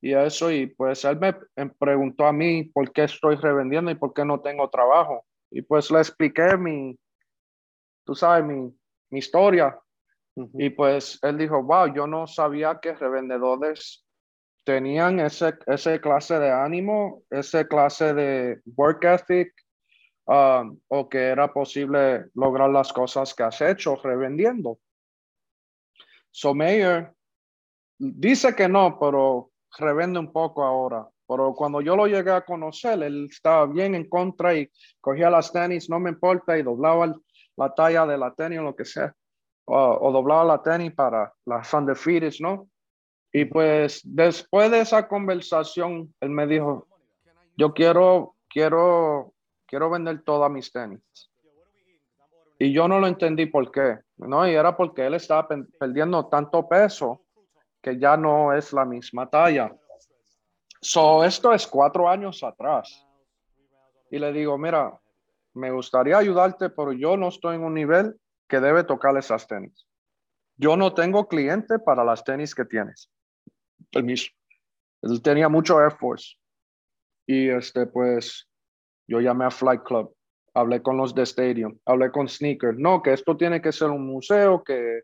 [0.00, 1.34] y eso, y pues él me
[1.78, 5.24] preguntó a mí por qué estoy revendiendo y por qué no tengo trabajo.
[5.50, 6.96] Y pues le expliqué mi,
[8.04, 8.72] tú sabes, mi,
[9.10, 9.76] mi historia.
[10.34, 14.04] Y pues él dijo, wow, yo no sabía que revendedores
[14.64, 19.52] tenían ese, ese clase de ánimo, ese clase de work ethic,
[20.26, 24.78] um, o que era posible lograr las cosas que has hecho revendiendo.
[26.30, 27.12] So Mayer
[27.98, 31.06] dice que no, pero revende un poco ahora.
[31.28, 35.52] Pero cuando yo lo llegué a conocer, él estaba bien en contra y cogía las
[35.52, 37.14] tenis, no me importa, y doblaba
[37.56, 39.14] la talla de la tenis o lo que sea.
[39.64, 42.68] O, doblaba la tenis para las undefeated, ¿no?
[43.32, 46.86] Y pues después de esa conversación, él me dijo,
[47.56, 49.32] yo quiero, quiero,
[49.66, 51.00] quiero vender todas mis tenis.
[52.58, 54.46] Y yo no lo entendí por qué, ¿no?
[54.46, 55.48] Y era porque él estaba
[55.78, 57.22] perdiendo tanto peso
[57.80, 59.74] que ya no es la misma talla.
[60.80, 63.06] So, esto es cuatro años atrás.
[64.10, 64.98] Y le digo, mira,
[65.54, 68.16] me gustaría ayudarte, pero yo no estoy en un nivel
[68.52, 69.86] que debe tocar esas tenis.
[70.58, 73.10] Yo no tengo cliente para las tenis que tienes
[73.90, 74.30] permiso.
[75.00, 76.36] Él tenía mucho Air Force.
[77.26, 78.46] Y este, pues,
[79.08, 80.14] yo llamé a Flight Club,
[80.52, 82.78] hablé con los de Stadium, hablé con Sneaker.
[82.78, 85.00] No, que esto tiene que ser un museo, que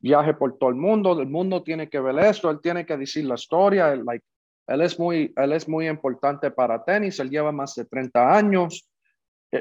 [0.00, 3.24] viaje por todo el mundo, el mundo tiene que ver esto, él tiene que decir
[3.24, 4.24] la historia, él, like,
[4.66, 8.90] él, es, muy, él es muy importante para tenis, él lleva más de 30 años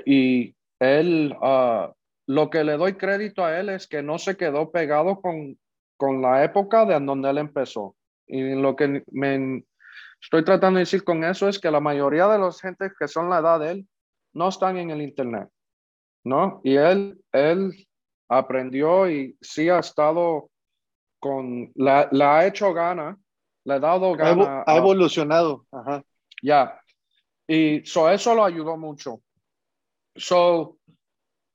[0.04, 1.94] y él, uh,
[2.30, 5.58] lo que le doy crédito a él es que no se quedó pegado con,
[5.98, 7.96] con la época de donde él empezó.
[8.28, 9.66] Y lo que me
[10.22, 13.32] estoy tratando de decir con eso es que la mayoría de los gente que son
[13.32, 13.88] la edad de él
[14.34, 15.50] no están en el Internet,
[16.24, 16.62] ¿no?
[16.64, 17.88] Y él, él
[18.28, 20.52] aprendió y sí ha estado
[21.20, 23.18] con, la, la ha hecho gana,
[23.64, 24.64] le ha dado gana.
[24.68, 26.04] Ha, evolucionado, ajá.
[26.44, 26.80] Ya.
[27.48, 29.20] Y so, eso lo ayudó mucho.
[30.16, 30.79] So,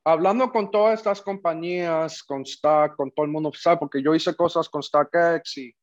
[0.05, 3.79] hablando con todas estas compañías, con Stack, con todo el mundo, ¿sabe?
[3.79, 5.75] Porque yo hice cosas con StackX y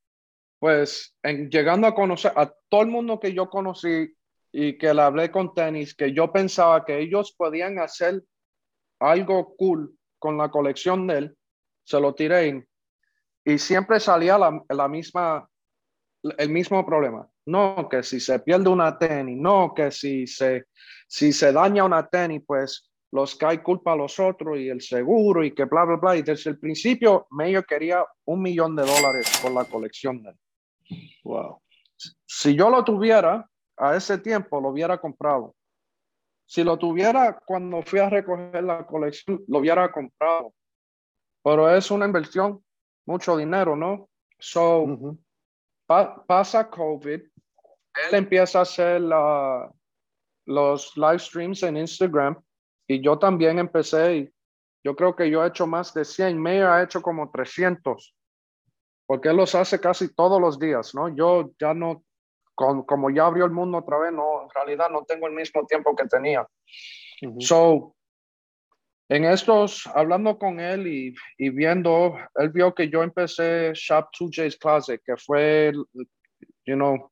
[0.59, 4.13] pues en, llegando a conocer a todo el mundo que yo conocí
[4.51, 8.21] y que le hablé con tenis, que yo pensaba que ellos podían hacer
[8.99, 11.37] algo cool con la colección de él,
[11.83, 12.67] se lo tiré
[13.43, 15.49] y siempre salía la, la misma,
[16.37, 17.27] el mismo problema.
[17.47, 20.65] No, que si se pierde una tenis, no, que si se,
[21.07, 25.43] si se daña una tenis, pues los cae culpa a los otros y el seguro
[25.43, 26.15] y que bla, bla, bla.
[26.15, 30.37] Y desde el principio, Mayo quería un millón de dólares por la colección de él.
[31.23, 31.61] Wow.
[32.25, 33.47] Si yo lo tuviera
[33.77, 35.55] a ese tiempo, lo hubiera comprado.
[36.45, 40.53] Si lo tuviera cuando fui a recoger la colección, lo hubiera comprado.
[41.43, 42.63] Pero es una inversión,
[43.05, 44.09] mucho dinero, ¿no?
[44.39, 45.17] So,
[45.85, 49.01] pasa COVID, él empieza a hacer
[50.45, 52.41] los live streams en Instagram
[52.95, 54.33] y yo también empecé.
[54.83, 58.15] yo creo que yo he hecho más de 100, me ha hecho como 300
[59.11, 61.13] porque él los hace casi todos los días, ¿no?
[61.13, 62.05] Yo ya no,
[62.55, 65.93] como ya abrió el mundo otra vez, no, en realidad no tengo el mismo tiempo
[65.97, 66.47] que tenía.
[67.39, 67.93] So,
[69.09, 74.57] en estos, hablando con él y, y, viendo, él vio que yo empecé Shop 2J's
[74.57, 75.73] Closet, que fue,
[76.65, 77.11] you know,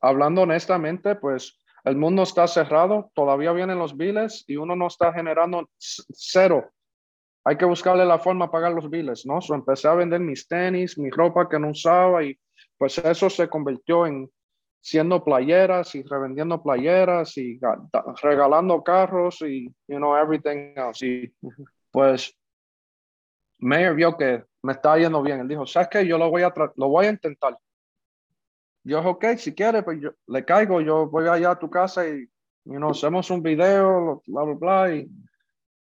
[0.00, 5.12] hablando honestamente, pues el mundo está cerrado, todavía vienen los biles y uno no está
[5.12, 6.70] generando cero
[7.46, 9.40] hay que buscarle la forma de pagar los biles, ¿no?
[9.40, 12.36] So empecé a vender mis tenis, mi ropa que no usaba y
[12.76, 14.28] pues eso se convirtió en
[14.80, 17.60] siendo playeras y revendiendo playeras y
[18.20, 21.06] regalando carros y, you know, everything else.
[21.06, 21.32] Y
[21.92, 22.36] pues
[23.58, 25.38] Mayer vio que me estaba yendo bien.
[25.38, 26.04] Él dijo, ¿sabes qué?
[26.04, 27.56] Yo lo voy a, lo voy a intentar.
[28.86, 32.30] Yo ok, si quieres, pues yo le caigo, yo voy allá a tu casa y,
[32.64, 35.10] you know, hacemos un video, bla, bla, bla, y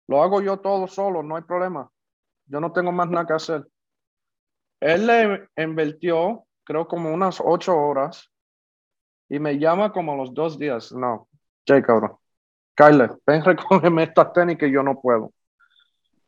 [0.08, 1.88] lo hago yo todo solo, no hay problema.
[2.48, 3.68] Yo no tengo más nada que hacer.
[4.80, 8.32] Él le invirtió, creo, como unas ocho horas
[9.30, 10.92] y me llama como los dos días.
[10.92, 11.28] No,
[11.68, 12.18] Jay, cabrón.
[12.76, 15.32] Kyle, ven, recógeme esta tenis que yo no puedo.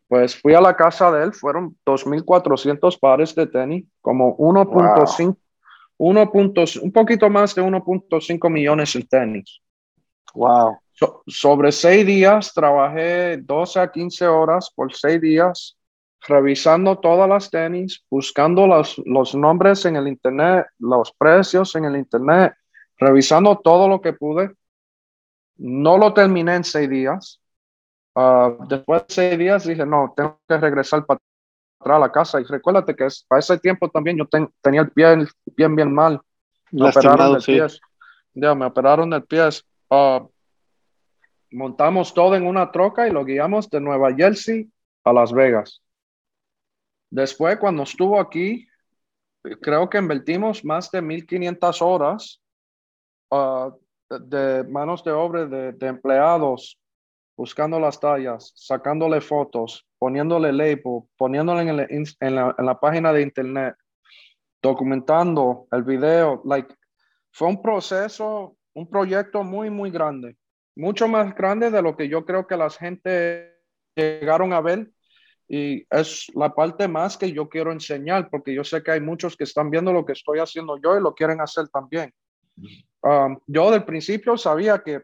[0.08, 5.38] pues fui a la casa de él, fueron 2.400 pares de tenis, como 1.5,
[5.98, 9.62] un poquito más de 1.5 millones de tenis.
[10.34, 10.78] Wow.
[11.28, 15.78] sobre seis días, trabajé 12 a 15 horas por seis días,
[16.28, 21.96] revisando todas las tenis, buscando los, los nombres en el internet, los precios en el
[21.96, 22.54] internet,
[22.98, 24.52] revisando todo lo que pude.
[25.58, 27.42] No lo terminé en seis días,
[28.20, 31.20] Ah, después de seis días dije, no, tengo que regresar para
[31.88, 32.42] atrás a la casa.
[32.42, 34.28] Y recuérdate que para ese tiempo también yo
[34.62, 36.22] tenía el pie bien, bien mal.
[36.72, 37.68] Me operaron del pie.
[38.34, 39.50] Ya, me operaron del pie.
[39.90, 40.26] Ah,
[41.52, 44.70] montamos todo en una troca y lo guiamos de Nueva Jersey
[45.04, 45.82] a Las Vegas.
[47.10, 48.68] Después, cuando estuvo aquí,
[49.62, 52.42] creo que invertimos más de 1.500 horas
[53.32, 53.72] ah,
[54.10, 56.78] de manos de obra de, de empleados
[57.38, 63.76] buscando las tallas, sacándole fotos, poniéndole label, poniéndole en, la, página de internet,
[64.62, 66.42] documentando el video.
[66.46, 66.74] Like,
[67.32, 70.36] fue un proceso, un proyecto muy, muy grande,
[70.76, 73.54] mucho más grande de lo que yo creo que la gente
[73.96, 74.90] llegaron a ver.
[75.50, 79.38] Y es la parte más que yo quiero enseñar, porque yo sé que hay muchos
[79.38, 82.14] que están viendo lo que estoy haciendo yo y lo quieren hacer también.
[83.02, 85.04] Um, yo del principio sabía que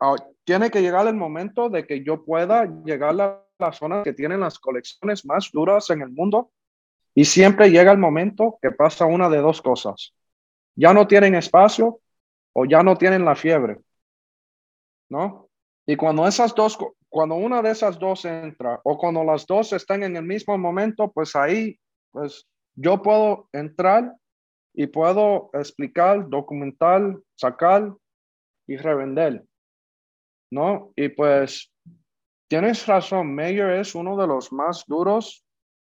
[0.00, 4.14] Ah, tiene que llegar el momento de que yo pueda llegar a las zonas que
[4.14, 6.50] tienen las colecciones más duras en el mundo
[7.14, 10.14] y siempre llega el momento que pasa una de dos cosas.
[10.74, 12.00] Ya no tienen espacio
[12.54, 13.78] o ya no tienen la fiebre.
[15.10, 15.48] ¿No?
[15.86, 20.02] Y cuando esas dos, cuando una de esas dos entra o cuando las dos están
[20.02, 21.78] en el mismo momento, pues ahí,
[22.10, 24.14] pues yo puedo entrar
[24.72, 27.92] y puedo explicar, documentar, sacar
[28.66, 29.44] y revender.
[30.50, 30.92] ¿No?
[30.96, 31.72] Y pues
[32.48, 35.44] tienes razón, Mayer es uno de los más duros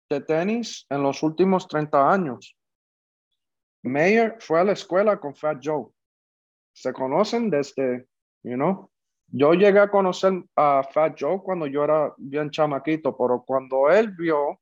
[0.09, 2.57] de tenis en los últimos 30 años.
[3.83, 5.87] Mayer fue a la escuela con Fat Joe.
[6.73, 8.07] Se conocen desde,
[8.43, 8.89] you know,
[9.27, 14.11] yo llegué a conocer a Fat Joe cuando yo era bien chamaquito, pero cuando él
[14.11, 14.59] vio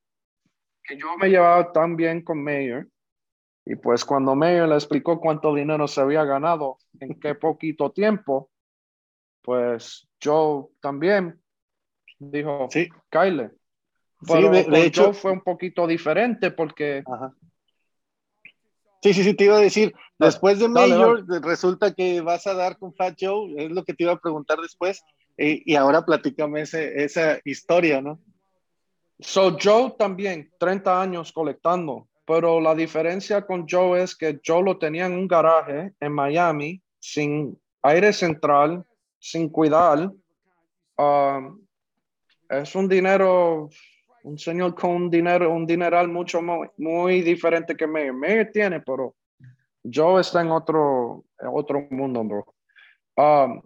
[0.83, 2.87] que yo me llevaba tan bien con Mayer,
[3.65, 8.50] y pues cuando Mayer le explicó cuánto dinero se había ganado en qué poquito tiempo,
[9.41, 11.39] pues Joe también
[12.19, 12.89] dijo, sí.
[13.09, 13.51] Kyle.
[14.27, 17.03] Pero sí, de, hecho fue un poquito diferente porque...
[19.01, 22.77] Sí, sí, sí, te iba a decir, después de Mayor, resulta que vas a dar
[22.77, 25.01] con Fat Joe, es lo que te iba a preguntar después,
[25.37, 28.19] y ahora platícame ese, esa historia, ¿no?
[29.21, 34.77] So Joe también, 30 años colectando, pero la diferencia con Joe es que Joe lo
[34.77, 38.85] tenía en un garaje en Miami, sin aire central,
[39.21, 40.11] sin cuidar,
[40.97, 41.61] um,
[42.49, 43.69] es un dinero,
[44.23, 47.87] un señor con un dinero, un dineral mucho muy, diferente que.
[47.87, 49.15] Mayer tiene, pero
[49.83, 52.55] yo está en otro, otro mundo, bro.
[53.15, 53.61] Um,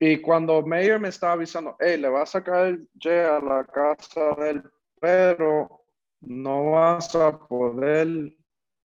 [0.00, 4.62] y cuando Mayer me estaba avisando, hey, le vas a caer a la casa del
[5.00, 5.84] pero
[6.20, 8.34] no vas a poder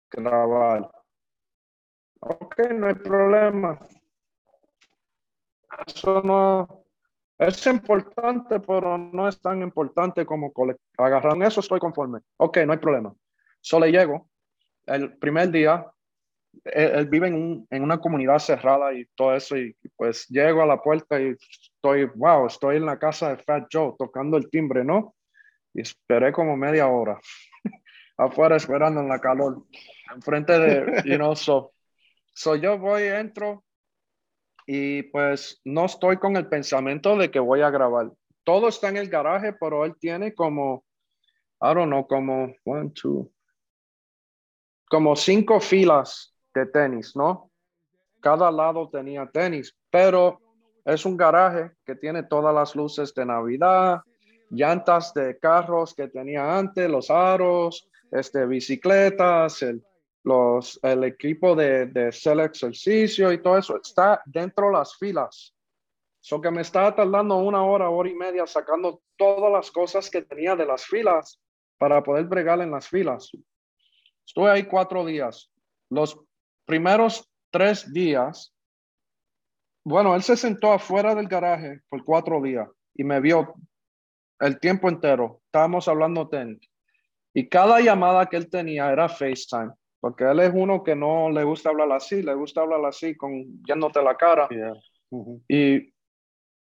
[0.09, 0.89] grabar.
[2.21, 3.77] Ok, no hay problema
[5.85, 6.85] eso no
[7.37, 10.51] es importante, pero no es tan importante como
[10.97, 11.41] agarrar.
[11.43, 12.19] Eso estoy conforme.
[12.37, 13.13] Ok, no hay problema.
[13.61, 14.29] Solo llego.
[14.85, 15.85] El primer día,
[16.65, 19.57] él, vive en, en, una comunidad cerrada y todo eso.
[19.57, 23.67] Y pues llego a la puerta y estoy, wow, estoy en la casa de Fat
[23.71, 25.15] Joe tocando el timbre, ¿no?
[25.73, 27.19] Y esperé como media hora
[28.17, 29.63] afuera esperando en la calor,
[30.13, 31.71] enfrente de, you know, so,
[32.33, 33.63] so yo voy, entro,
[34.71, 38.11] y pues no estoy con el pensamiento de que voy a grabar.
[38.43, 40.85] Todo está en el garaje, pero él tiene como,
[41.59, 43.31] I don't know, como one, two,
[44.87, 47.49] como cinco filas de tenis, ¿no?
[48.21, 50.39] Cada lado tenía tenis, pero
[50.85, 54.03] es un garaje que tiene todas las luces de Navidad,
[54.51, 59.83] llantas de carros que tenía antes, los aros, este, bicicletas, el,
[60.23, 65.55] los, el equipo de, de hacer ejercicio y todo eso está dentro de las filas.
[66.21, 70.21] So que me estaba tardando una hora, hora y media sacando todas las cosas que
[70.21, 71.39] tenía de las filas
[71.77, 73.31] para poder bregar en las filas.
[74.25, 75.49] Estuve ahí cuatro días.
[75.89, 76.19] Los
[76.65, 78.53] primeros tres días,
[79.83, 83.55] bueno, él se sentó afuera del garaje por cuatro días y me vio
[84.39, 85.41] el tiempo entero.
[85.45, 86.69] Estábamos hablando tenis.
[87.33, 91.43] Y cada llamada que él tenía era FaceTime porque él es uno que no le
[91.43, 94.47] gusta hablar así, le gusta hablar así, con yéndote la cara.
[95.47, 95.93] Y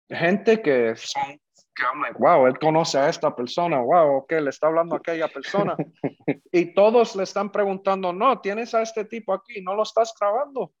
[0.09, 1.39] gente que son
[1.75, 5.27] que like, wow, él conoce a esta persona, wow, ok, le está hablando a aquella
[5.27, 5.75] persona.
[6.51, 10.71] y todos le están preguntando, no, tienes a este tipo aquí, no lo estás grabando.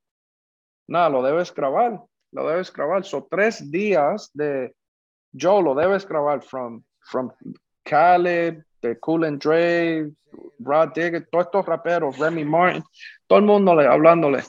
[0.87, 3.03] Nada, lo debes grabar, lo debes grabar.
[3.03, 4.73] Son tres días de
[5.37, 7.31] Joe, lo debes grabar from, from
[7.83, 10.09] Khaled, de Cool and Dre,
[10.59, 12.83] Rod Digger, todos estos raperos, Remy Martin,
[13.27, 14.43] todo el mundo le, hablándole.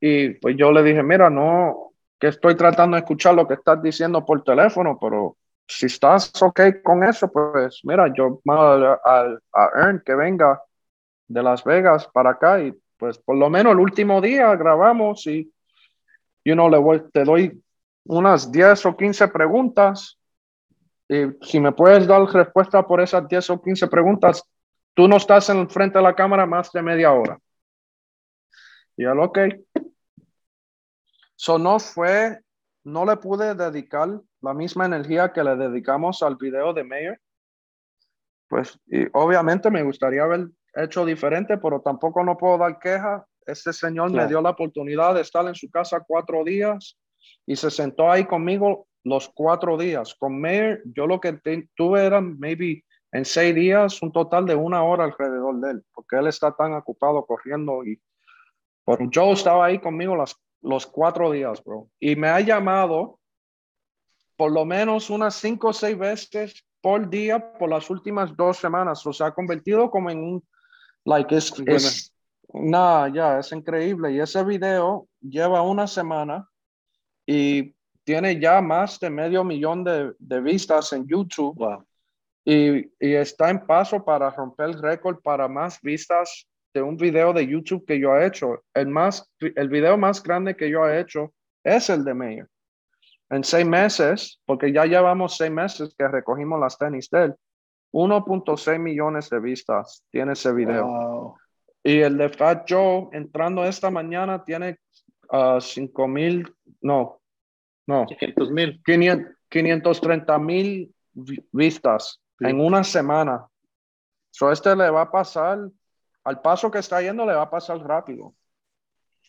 [0.00, 3.82] Y pues yo le dije, mira, no, que estoy tratando de escuchar lo que estás
[3.82, 5.36] diciendo por teléfono, pero
[5.66, 10.60] si estás ok con eso, pues mira, yo a, a, a Ern que venga
[11.28, 15.50] de Las Vegas para acá y pues por lo menos el último día grabamos y,
[16.44, 17.62] you know, le voy, te doy
[18.04, 20.19] unas 10 o 15 preguntas
[21.10, 24.44] y si me puedes dar respuesta por esas 10 o 15 preguntas,
[24.94, 27.36] tú no estás en frente de la cámara más de media hora.
[28.96, 29.38] Y él, ok.
[31.34, 32.38] So no fue,
[32.84, 37.20] no le pude dedicar la misma energía que le dedicamos al video de Mayer.
[38.48, 40.46] Pues y obviamente me gustaría haber
[40.76, 43.26] hecho diferente, pero tampoco no puedo dar queja.
[43.44, 46.96] Este señor me dio la oportunidad de estar en su casa cuatro días
[47.46, 50.14] y se sentó ahí conmigo los cuatro días.
[50.14, 51.40] Con Mayer, yo lo que
[51.74, 56.16] tuve era maybe en seis días un total de una hora alrededor de él, porque
[56.16, 58.00] él está tan ocupado corriendo y
[58.84, 61.88] por Joe estaba ahí conmigo las, los cuatro días, bro.
[61.98, 63.18] Y me ha llamado
[64.36, 69.06] por lo menos unas cinco o seis veces por día por las últimas dos semanas.
[69.06, 70.44] O sea, ha convertido como en un,
[71.04, 72.14] like, es, es
[72.52, 74.12] nada, ya, es increíble.
[74.12, 76.48] Y ese video lleva una semana
[77.26, 77.74] y
[78.10, 81.84] tiene ya más de medio millón de, de vistas en YouTube.
[82.44, 86.44] Y, y, está en paso para romper el récord para más vistas
[86.74, 88.64] de un video de YouTube que yo he hecho.
[88.74, 91.32] El, más, el video más grande que yo he hecho
[91.62, 92.48] es el de Mayer
[93.30, 97.34] en seis meses, porque ya llevamos seis meses que recogimos las tenis de él,
[97.92, 101.36] 1.6 millones de vistas tiene ese video.
[101.84, 104.78] Y el de Fat Joe entrando esta mañana tiene
[105.30, 107.19] uh, ah, 5 mil, no,
[107.90, 108.80] no, 500 mil.
[109.48, 110.94] 530 mil
[111.52, 113.46] vistas en una semana.
[114.30, 115.58] So este le va a pasar,
[116.24, 118.34] al paso que está yendo, le va a pasar rápido.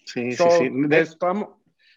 [0.05, 0.71] Sí, sí, sí.
[0.91, 1.49] Estamos,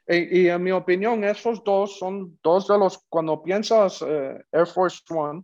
[0.06, 5.02] y, en mi opinión, esos dos son dos de los, cuando piensas eh, Air Force
[5.10, 5.42] One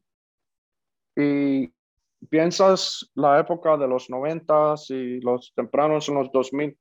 [1.16, 1.73] y
[2.29, 6.79] piensas la época de los noventas y los tempranos en los 2000,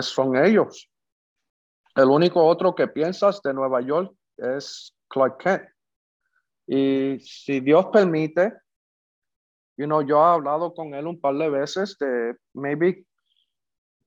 [0.00, 0.90] son ellos.
[1.94, 5.62] El único otro que piensas de Nueva York es Clark Kent.
[6.66, 8.52] Y si Dios permite,
[9.76, 13.04] you know, yo he hablado con él un par de veces de maybe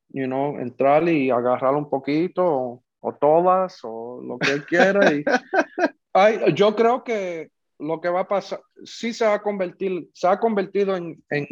[0.10, 5.14] you know, entrar y agarrar un poquito o, todas o lo que él quiera.
[5.14, 5.24] Y,
[6.56, 10.40] yo creo que lo que va a pasar, sí se va a convertir, se ha
[10.40, 11.48] convertido en, en,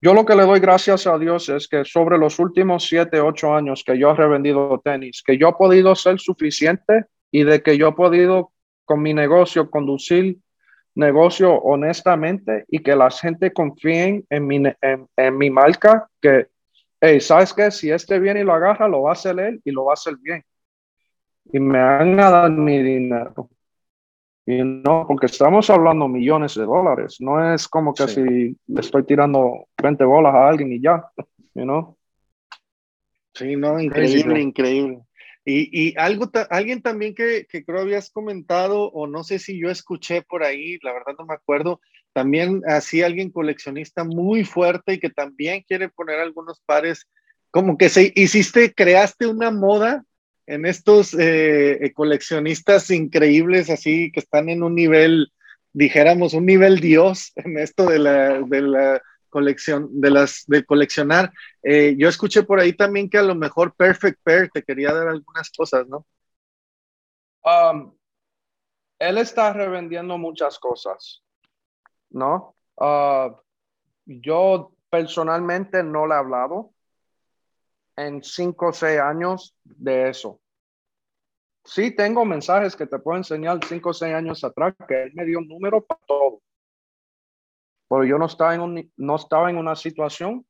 [0.00, 3.54] yo lo que le doy gracias a Dios es que sobre los últimos siete, ocho
[3.54, 7.76] años que yo he revendido tenis, que yo he podido ser suficiente y de que
[7.76, 8.52] yo he podido
[8.84, 10.38] con mi negocio conducir
[10.94, 14.62] negocio honestamente y que la gente confíe en mi,
[15.16, 16.48] en, mi marca, que
[17.00, 17.70] hey, ¿sabes qué?
[17.70, 19.94] Si este viene y lo agarra, lo va a hacer él y lo va a
[19.94, 20.44] hacer bien.
[21.52, 23.48] Y me han a dar mi dinero.
[24.50, 27.18] Y no, porque estamos hablando millones de dólares.
[27.20, 28.22] No es como que si
[28.66, 31.04] le estoy tirando 20 bolas a alguien y ya,
[31.54, 31.98] you know?
[33.34, 35.00] Sí, no, increíble, increíble.
[35.44, 39.68] Y, y algo, alguien también que, que creo habías comentado, o no sé si yo
[39.68, 41.82] escuché por ahí, la verdad no me acuerdo,
[42.14, 47.06] también así alguien coleccionista muy fuerte y que también quiere poner algunos pares,
[47.50, 50.06] como que se hiciste, creaste una moda
[50.48, 55.32] en estos eh, eh, coleccionistas increíbles, así que están en un nivel,
[55.72, 61.32] dijéramos, un nivel Dios en esto de la, de la colección, de las de coleccionar.
[61.62, 65.08] Eh, yo escuché por ahí también que a lo mejor Perfect Pair te quería dar
[65.08, 66.06] algunas cosas, ¿no?
[67.44, 67.94] Um,
[68.98, 71.22] él está revendiendo muchas cosas.
[72.10, 72.54] ¿no?
[72.78, 73.34] Ah,
[74.06, 76.72] yo personalmente no le he hablado
[77.98, 80.40] en cinco o seis años de eso.
[81.64, 85.24] Sí tengo mensajes que te puedo enseñar cinco o seis años atrás que él me
[85.24, 86.40] dio un número para todo.
[87.88, 90.46] Pero yo no estaba en, un, no estaba en una situación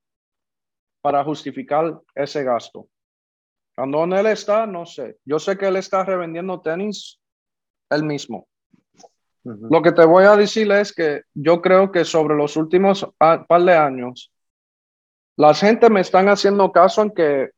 [1.00, 2.88] para justificar ese gasto.
[3.74, 5.18] Cuando él está, no sé.
[5.24, 7.20] Yo sé que él está revendiendo tenis
[7.90, 8.46] él mismo.
[9.44, 13.62] Lo que te voy a decir es que yo creo que sobre los últimos par
[13.62, 14.30] de años,
[15.38, 17.50] la gente me están haciendo caso en que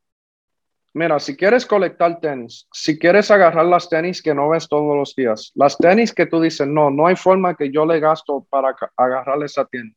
[0.93, 5.15] mira, si quieres colectar tenis, si quieres agarrar las tenis que no ves todos los
[5.17, 8.77] días, las tenis que tú dices, no, no hay forma que yo le gasto para
[8.99, 9.97] agarrar esa tenis.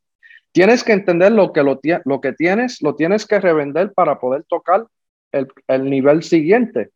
[0.53, 1.61] Tienes que entender lo que,
[2.05, 4.87] lo que tienes, lo tienes que revender para poder tocar
[5.33, 6.91] el, el nivel siguiente,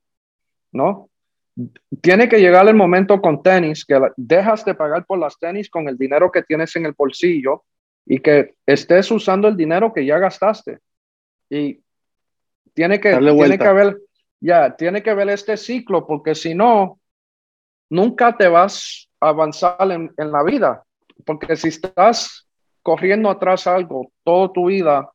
[0.72, 1.10] ¿no?
[2.02, 5.90] Tiene que llegar el momento con tenis que dejas de pagar por las tenis con
[5.90, 7.66] el dinero que tienes en el bolsillo
[8.08, 10.80] y que estés usando el dinero que ya gastaste.
[11.50, 11.82] Y
[12.74, 13.98] tiene que, tiene que ver,
[14.40, 17.00] ya, tiene que ver este ciclo, porque si no,
[17.90, 20.84] nunca te vas a avanzar en, en la vida.
[21.26, 22.48] Porque si estás
[22.82, 25.12] corriendo atrás algo toda tu vida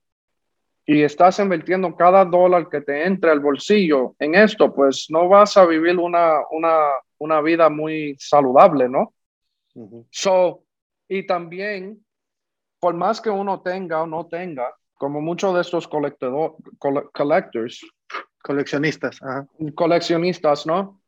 [0.84, 5.57] y estás invirtiendo cada dólar que te entre al bolsillo en esto, pues no vas
[5.57, 6.76] a vivir una, una,
[7.18, 9.14] una vida muy saludable, ¿no?
[10.11, 10.64] So,
[11.09, 12.05] y también,
[12.83, 17.80] por más que uno tenga o no tenga, como muchos de estos collectors,
[18.43, 19.20] coleccionistas,
[19.76, 21.01] coleccionistas, ¿no?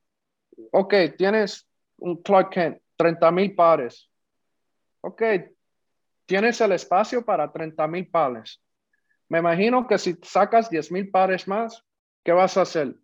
[0.70, 1.68] Ok, tienes
[1.98, 4.08] un Clark Kent, 30 mil pares.
[5.00, 5.20] Ok,
[6.26, 8.62] tienes el espacio para 30 mil pares.
[9.28, 11.84] Me imagino que si sacas 10 mil pares más,
[12.22, 12.94] ¿qué vas a hacer?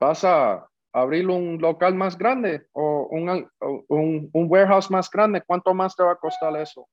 [0.00, 3.46] ¿Vas a abrir un local más grande o un,
[3.88, 5.42] un, un warehouse más grande?
[5.42, 6.88] ¿Cuánto más te va a costar eso?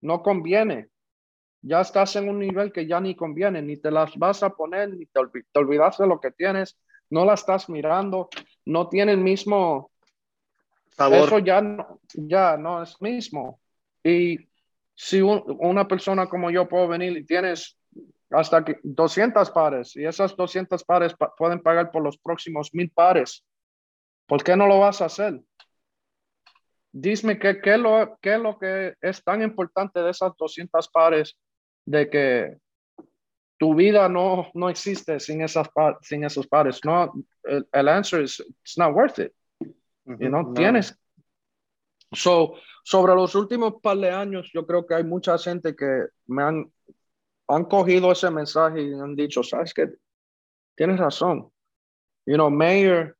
[0.00, 0.90] No conviene
[1.66, 4.90] ya estás en un nivel que ya ni conviene, ni te las vas a poner,
[4.90, 5.18] ni te,
[5.58, 6.78] olvidas de lo que tienes,
[7.10, 8.28] no la estás mirando,
[8.64, 9.90] no tiene el mismo
[10.90, 11.26] sabor.
[11.26, 13.60] Eso ya no, ya no es mismo.
[14.04, 14.38] Y
[14.94, 17.76] si una persona como yo puedo venir y tienes
[18.30, 23.44] hasta 200 pares y esas 200 pares pueden pagar por los próximos mil pares,
[24.26, 25.40] ¿por qué no lo vas a hacer?
[26.98, 31.36] Dime qué, qué, lo, qué es lo que es tan importante de esas 200 pares
[31.84, 32.56] de que
[33.58, 35.68] tu vida no, no existe sin, esas
[36.00, 36.80] sin esos padres.
[36.86, 37.12] No,
[37.44, 39.30] el, el answer es, it's not worth it.
[40.06, 40.98] y no, tienes.
[42.12, 46.44] So, sobre los últimos par de años, yo creo que hay mucha gente que me
[46.44, 46.72] han,
[47.48, 49.90] han cogido ese mensaje y han dicho, sabes que
[50.74, 51.52] tienes razón.
[52.24, 53.14] You know, Mayer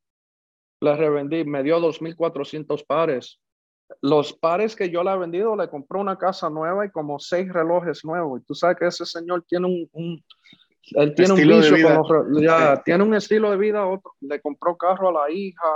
[0.81, 3.39] le revendí, me dio 2.400 pares
[4.01, 7.53] los pares que yo le he vendido, le compró una casa nueva y como seis
[7.53, 8.41] relojes nuevos.
[8.41, 10.24] Y tú sabes que ese señor tiene un,
[10.93, 11.76] él tiene un vicio
[12.41, 15.66] ya, tiene un estilo de vida, otro, le compró carro a la hija,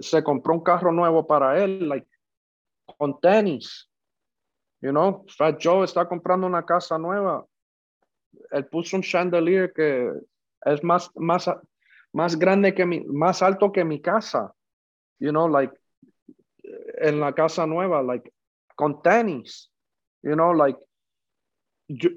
[0.00, 2.08] se compró un carro nuevo para él, like,
[2.98, 3.90] con tenis.
[4.80, 7.44] You know, Fat Joe está comprando una casa nueva.
[8.50, 10.10] Él puso un chandelier que
[10.64, 11.50] es más, más,
[12.12, 14.54] más grande que mi, más alto que mi casa.
[15.18, 15.74] You know, like,
[17.00, 18.30] en la casa nueva, like,
[18.76, 19.70] con tenis,
[20.22, 20.78] you know, like,
[21.88, 22.10] yo,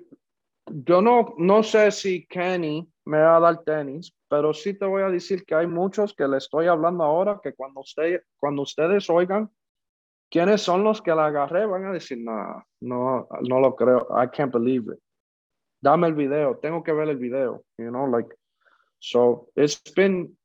[0.67, 5.01] yo no, no sé si Kenny me va a dar tenis, pero sí te voy
[5.01, 9.09] a decir que hay muchos que le estoy hablando ahora que cuando, usted, cuando ustedes
[9.09, 9.49] oigan
[10.29, 14.27] quiénes son los que la agarré, van a decir, no, no, no lo creo, I
[14.27, 14.99] can't believe it.
[15.82, 18.34] Dame el video, tengo que ver el video, you know, like,
[18.99, 20.38] so it's been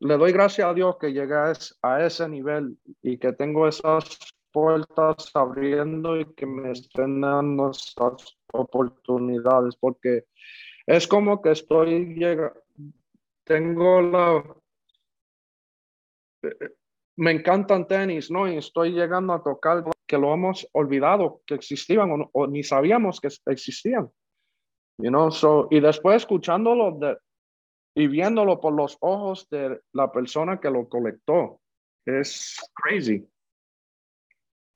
[0.00, 1.34] le doy gracias a Dios que llegué
[1.82, 4.18] a ese nivel y que tengo esas
[4.52, 10.24] puertas abriendo y que me estén dando esas oportunidades, porque
[10.86, 12.60] es como que estoy llegando,
[13.44, 14.44] tengo la...
[17.16, 18.46] Me encantan tenis, ¿no?
[18.46, 23.28] Y estoy llegando a tocar que lo hemos olvidado que existían o, ni sabíamos que
[23.46, 24.08] existían.
[24.98, 27.18] You know, so, y después escuchándolo de,
[27.98, 31.60] y viéndolo por los ojos de la persona que lo colectó.
[32.06, 33.26] Es crazy.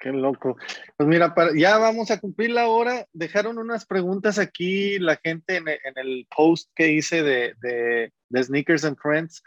[0.00, 0.56] Qué loco.
[0.96, 3.06] Pues mira, ya vamos a cumplir la hora.
[3.12, 8.98] Dejaron unas preguntas aquí la gente en, el post que hice de, de, Sneakers and
[9.00, 9.44] Friends.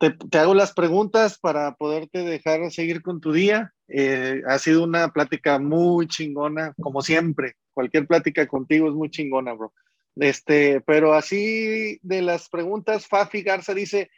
[0.00, 3.72] Te, te, hago las preguntas para poderte dejar seguir con tu día.
[3.86, 7.54] Eh, ha sido una plática muy chingona, como siempre.
[7.72, 9.72] Cualquier plática contigo es muy chingona, bro.
[10.16, 14.10] Este, pero así de las preguntas, Fafi Garza dice,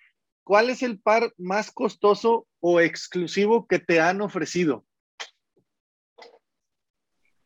[0.45, 4.85] ¿cuál es el par más costoso o exclusivo que te han ofrecido?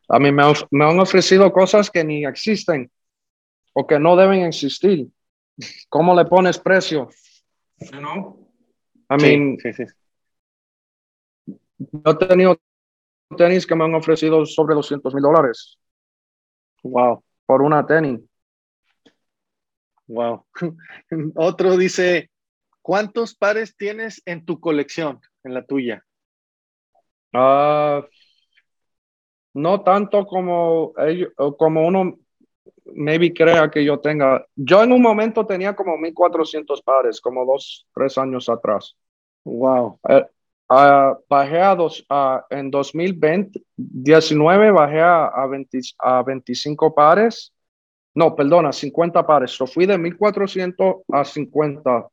[0.07, 2.91] A mí me, han ofrecido cosas que ni existen
[3.73, 5.07] o que no deben existir.
[5.89, 7.09] ¿Cómo le pones precio?
[7.79, 8.47] You
[9.09, 9.57] I mean,
[11.77, 12.57] yo he tenido
[13.35, 15.77] tenis que me han ofrecido sobre 200 mil dólares.
[16.83, 17.23] Wow.
[17.45, 18.21] Por una tenis.
[20.07, 20.45] Wow.
[21.35, 22.29] Otro dice,
[22.81, 26.05] ¿cuántos pares tienes en tu colección, en la tuya?
[27.33, 28.05] Ah,
[29.53, 30.93] no tanto como,
[31.57, 32.19] como uno
[32.85, 34.45] maybe crea que yo tenga.
[34.55, 38.95] Yo en un momento tenía como 1400 pares, como dos, tres años atrás.
[39.43, 39.99] Wow.
[40.03, 42.05] Uh, uh, bajé a dos,
[42.49, 47.53] en 2020, 19 bajé a, a, 20, a 25 pares.
[48.15, 49.51] No, perdona, 50 pares.
[49.51, 52.07] So fui de 1400 a 50.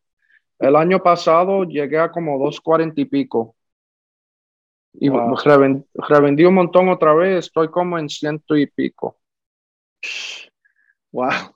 [0.59, 3.55] El año pasado llegué a como 240 y pico.
[4.94, 5.36] Y wow.
[5.44, 7.46] revendí, revendí un montón otra vez.
[7.46, 9.18] Estoy como en ciento y pico.
[11.12, 11.53] Wow.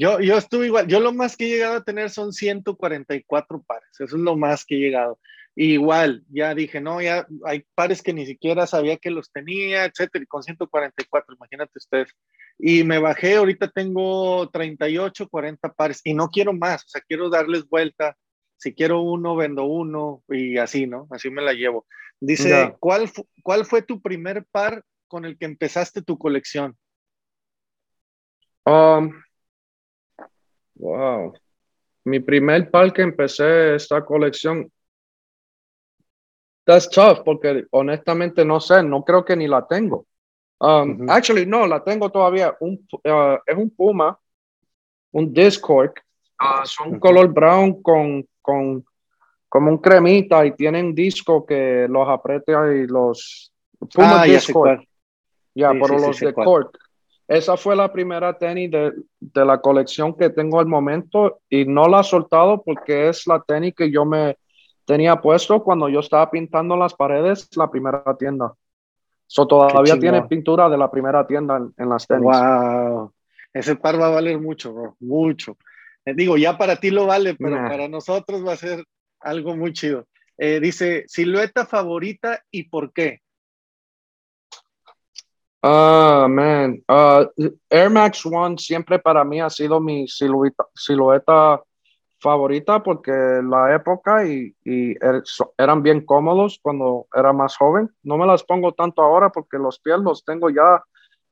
[0.00, 3.90] Yo, yo estuve igual, yo lo más que he llegado a tener son 144 pares,
[3.92, 5.18] eso es lo más que he llegado.
[5.54, 9.84] Y igual, ya dije, no, ya hay pares que ni siquiera sabía que los tenía,
[9.84, 12.14] etcétera, y con 144, imagínate ustedes.
[12.58, 17.28] Y me bajé, ahorita tengo 38, 40 pares, y no quiero más, o sea, quiero
[17.28, 18.16] darles vuelta.
[18.56, 21.08] Si quiero uno, vendo uno, y así, ¿no?
[21.10, 21.86] Así me la llevo.
[22.20, 22.76] Dice.
[22.78, 23.10] ¿cuál,
[23.42, 26.76] ¿cuál fue tu primer par con el que empezaste tu colección?
[28.66, 29.10] Um,
[30.74, 31.32] wow.
[32.04, 34.70] Mi primer par que empecé esta colección.
[36.64, 40.06] That's tough porque honestamente no sé, no creo que ni la tengo.
[40.60, 41.10] Um, uh -huh.
[41.10, 42.54] Actually, no, la tengo todavía.
[42.60, 44.18] Un, uh, es un Puma,
[45.12, 45.92] un Discord.
[46.38, 47.00] Uh, son uh -huh.
[47.00, 48.84] color brown con, con
[49.48, 53.52] como un cremita y tienen disco que los aprieta y los
[53.92, 54.80] Puma ah, Discord.
[55.54, 56.78] Ya, yeah, sí, pero sí, los sí, de Cork.
[57.26, 61.88] Esa fue la primera tenis de, de, la colección que tengo al momento y no
[61.88, 64.36] la he soltado porque es la tenis que yo me
[64.90, 68.52] tenía puesto cuando yo estaba pintando las paredes la primera tienda.
[69.28, 72.24] So, todavía tiene pintura de la primera tienda en, en, las tenis.
[72.24, 73.12] Wow.
[73.52, 74.96] Ese par va a valer mucho, bro.
[74.98, 75.56] Mucho.
[76.04, 77.68] Eh, digo, ya para ti lo vale, pero nah.
[77.68, 78.84] para nosotros va a ser
[79.20, 80.06] algo muy chido.
[80.36, 83.20] Eh, dice, silueta favorita y por qué.
[85.62, 86.82] Ah, uh, man.
[86.88, 91.62] Uh, Air Max One siempre para mí ha sido mi silueta, silueta
[92.20, 95.22] favorita porque la época y, y er,
[95.58, 97.90] eran bien cómodos cuando era más joven.
[98.02, 100.82] No me las pongo tanto ahora porque los pies los tengo ya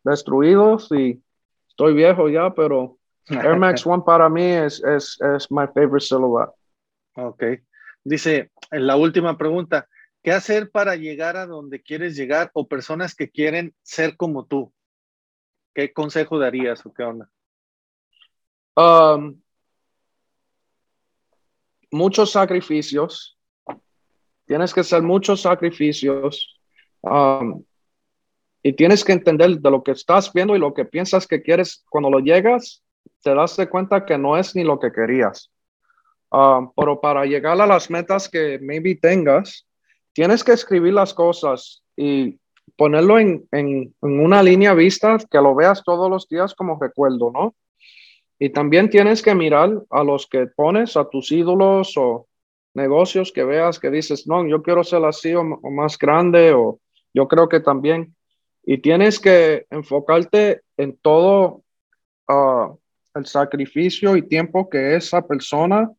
[0.05, 1.23] destruidos y
[1.69, 6.51] estoy viejo ya, pero Air Max One para mí es, es, es my favorite silhouette.
[7.17, 7.43] Ok.
[8.05, 9.87] Dice, en la última pregunta,
[10.23, 14.73] ¿Qué hacer para llegar a donde quieres llegar o personas que quieren ser como tú?
[15.75, 17.31] ¿Qué consejo darías o qué onda?
[18.77, 19.41] Um,
[21.91, 23.39] muchos sacrificios.
[24.47, 26.61] Tienes que hacer muchos sacrificios.
[27.03, 27.63] Um,
[28.63, 31.85] y tienes que entender de lo que estás viendo y lo que piensas que quieres.
[31.89, 32.83] Cuando lo llegas,
[33.23, 35.51] te das de cuenta que no es ni lo que querías.
[36.31, 39.67] Um, pero para llegar a las metas que maybe tengas,
[40.13, 42.39] tienes que escribir las cosas y
[42.77, 47.31] ponerlo en, en, en, una línea vista que lo veas todos los días como recuerdo,
[47.31, 47.55] ¿no?
[48.39, 52.29] Y también tienes que mirar a los que pones, a tus ídolos o
[52.75, 56.79] negocios que veas que dices, no, yo quiero ser así o, más grande o
[57.13, 58.15] yo creo que también.
[58.65, 61.63] Y tienes que enfocarte en todo
[62.29, 62.79] uh,
[63.15, 65.91] el sacrificio y tiempo que esa persona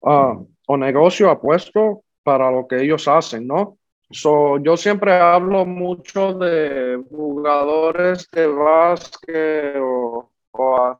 [0.00, 3.78] uh, o negocio ha puesto para lo que ellos hacen, ¿no?
[4.10, 10.98] So, yo siempre hablo mucho de jugadores de básquet o, o,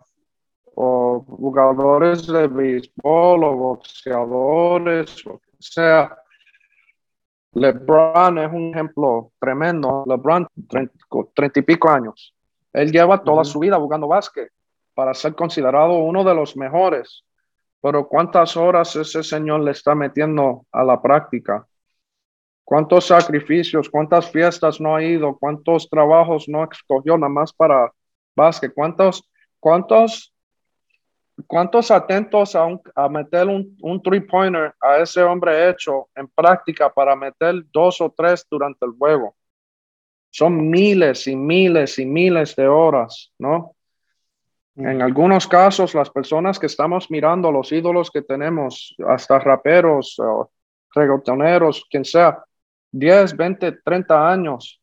[1.12, 6.16] o jugadores de béisbol o boxeadores, o sea.
[7.54, 10.04] LeBron es un ejemplo tremendo.
[10.06, 10.46] LeBron,
[11.34, 12.34] treinta y pico años.
[12.72, 13.52] Él lleva toda uh -huh.
[13.52, 14.50] su vida jugando básquet
[14.94, 17.24] para ser considerado uno de los mejores.
[17.80, 21.66] Pero ¿cuántas horas ese señor le está metiendo a la práctica?
[22.64, 25.36] ¿Cuántos sacrificios, cuántas fiestas no ha ido?
[25.36, 27.92] ¿Cuántos trabajos no escogió nada más para
[28.36, 28.72] básquet?
[28.72, 30.31] ¿Cuántos, cuántos,
[31.46, 36.92] cuántos atentos a, un, a meter un, un three-pointer a ese hombre hecho en práctica
[36.92, 39.34] para meter dos o tres durante el juego?
[40.30, 43.74] Son miles y miles y miles de horas, ¿no?
[44.74, 50.50] En algunos casos, las personas que estamos mirando, los ídolos que tenemos, hasta raperos, o
[50.94, 52.42] reggaetoneros, quien sea,
[52.90, 54.80] 10, 20, 30 años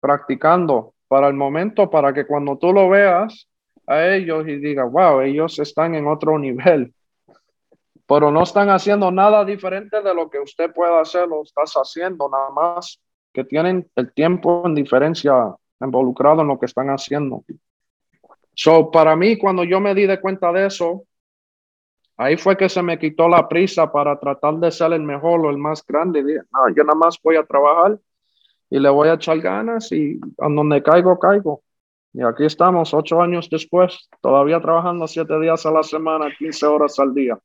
[0.00, 3.48] practicando para el momento, para que cuando tú lo veas
[3.86, 6.92] a ellos y digas, wow, ellos están en otro nivel,
[8.06, 12.28] pero no están haciendo nada diferente de lo que usted pueda hacer, lo estás haciendo
[12.28, 13.00] nada más,
[13.32, 17.44] que tienen el tiempo en diferencia involucrado en lo que están haciendo.
[18.54, 21.04] So, para mí, cuando yo me di de cuenta de eso,
[22.16, 25.50] ahí fue que se me quitó la prisa para tratar de ser el mejor o
[25.50, 26.24] el más grande.
[26.24, 27.98] Dije, no, yo nada más voy a trabajar
[28.70, 31.62] y le voy a echar ganas y a donde caigo, caigo.
[32.16, 36.98] Y aquí estamos, ocho años después, todavía trabajando siete días a la semana, 15 horas
[36.98, 37.38] al día.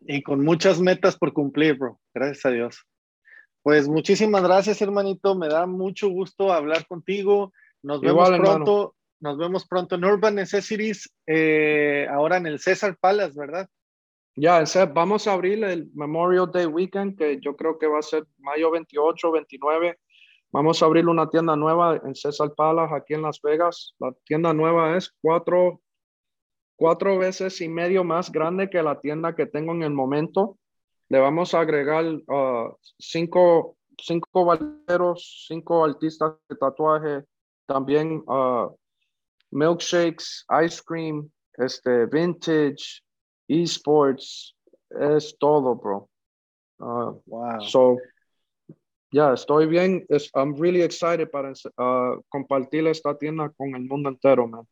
[0.00, 2.00] Y con muchas metas por cumplir, bro.
[2.12, 2.84] Gracias a Dios.
[3.62, 5.36] Pues muchísimas gracias, hermanito.
[5.36, 7.52] Me da mucho gusto hablar contigo.
[7.84, 8.96] Nos vemos pronto.
[9.20, 13.68] Nos vemos pronto en Urban Necessities, eh, ahora en el César Palace, ¿verdad?
[14.34, 18.24] Ya, vamos a abrir el Memorial Day Weekend, que yo creo que va a ser
[18.38, 19.96] mayo 28, 29.
[20.52, 23.94] Vamos a abrir una tienda nueva en César Palace, aquí en Las Vegas.
[23.98, 25.80] La tienda nueva es cuatro,
[26.76, 30.58] cuatro veces y medio más grande que la tienda que tengo en el momento.
[31.08, 37.24] Le vamos a agregar uh, cinco, cinco balleros, cinco artistas de tatuaje,
[37.66, 38.76] también uh,
[39.50, 43.02] milkshakes, ice cream, este, vintage,
[43.48, 44.54] esports,
[44.90, 46.10] es todo, bro.
[46.78, 47.60] Uh, wow.
[47.62, 47.96] So,
[49.12, 50.04] yeah, estoy bien.
[50.34, 51.52] I'm really excited para
[52.28, 54.66] compartir esta tienda con el mundo entero, man.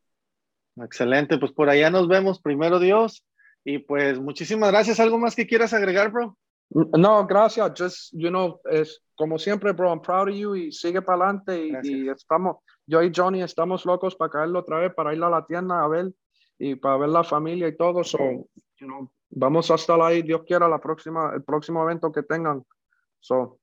[0.76, 3.24] Excelente, pues por allá nos vemos, primero Dios.
[3.64, 4.99] Y pues muchísimas gracias.
[5.01, 6.36] ¿Algo más que quieras agregar, bro?
[6.70, 7.72] No, gracias.
[7.76, 11.80] Just, you know, es como siempre, bro, I'm proud of you y sigue para adelante.
[11.82, 15.45] Y, estamos, yo y Johnny estamos locos para caerlo otra vez, para ir a la
[15.45, 16.12] tienda a ver
[16.59, 18.03] y para ver la familia y todo.
[18.03, 22.22] So, you know, vamos a estar ahí, Dios quiera, la próxima, el próximo evento que
[22.22, 22.64] tengan.
[23.18, 23.60] So,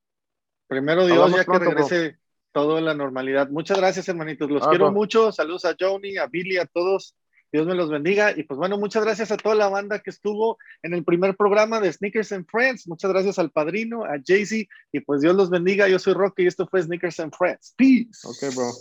[0.68, 2.18] Primero Dios, ya que regrese
[2.52, 3.50] todo en la normalidad.
[3.50, 4.50] Muchas gracias, hermanitos.
[4.50, 5.32] Los ah, quiero mucho.
[5.32, 7.16] Saludos a Johnny, a Billy, a todos.
[7.52, 8.32] Dios me los bendiga.
[8.36, 11.80] Y pues bueno, muchas gracias a toda la banda que estuvo en el primer programa
[11.80, 12.88] de Sneakers and Friends.
[12.88, 14.70] Muchas gracias al padrino, a Jay-Z.
[14.92, 15.88] Y pues Dios los bendiga.
[15.88, 17.74] Yo soy Rocky y esto fue Sneakers and Friends.
[17.78, 18.22] Peace.
[18.26, 18.72] Ok, bro.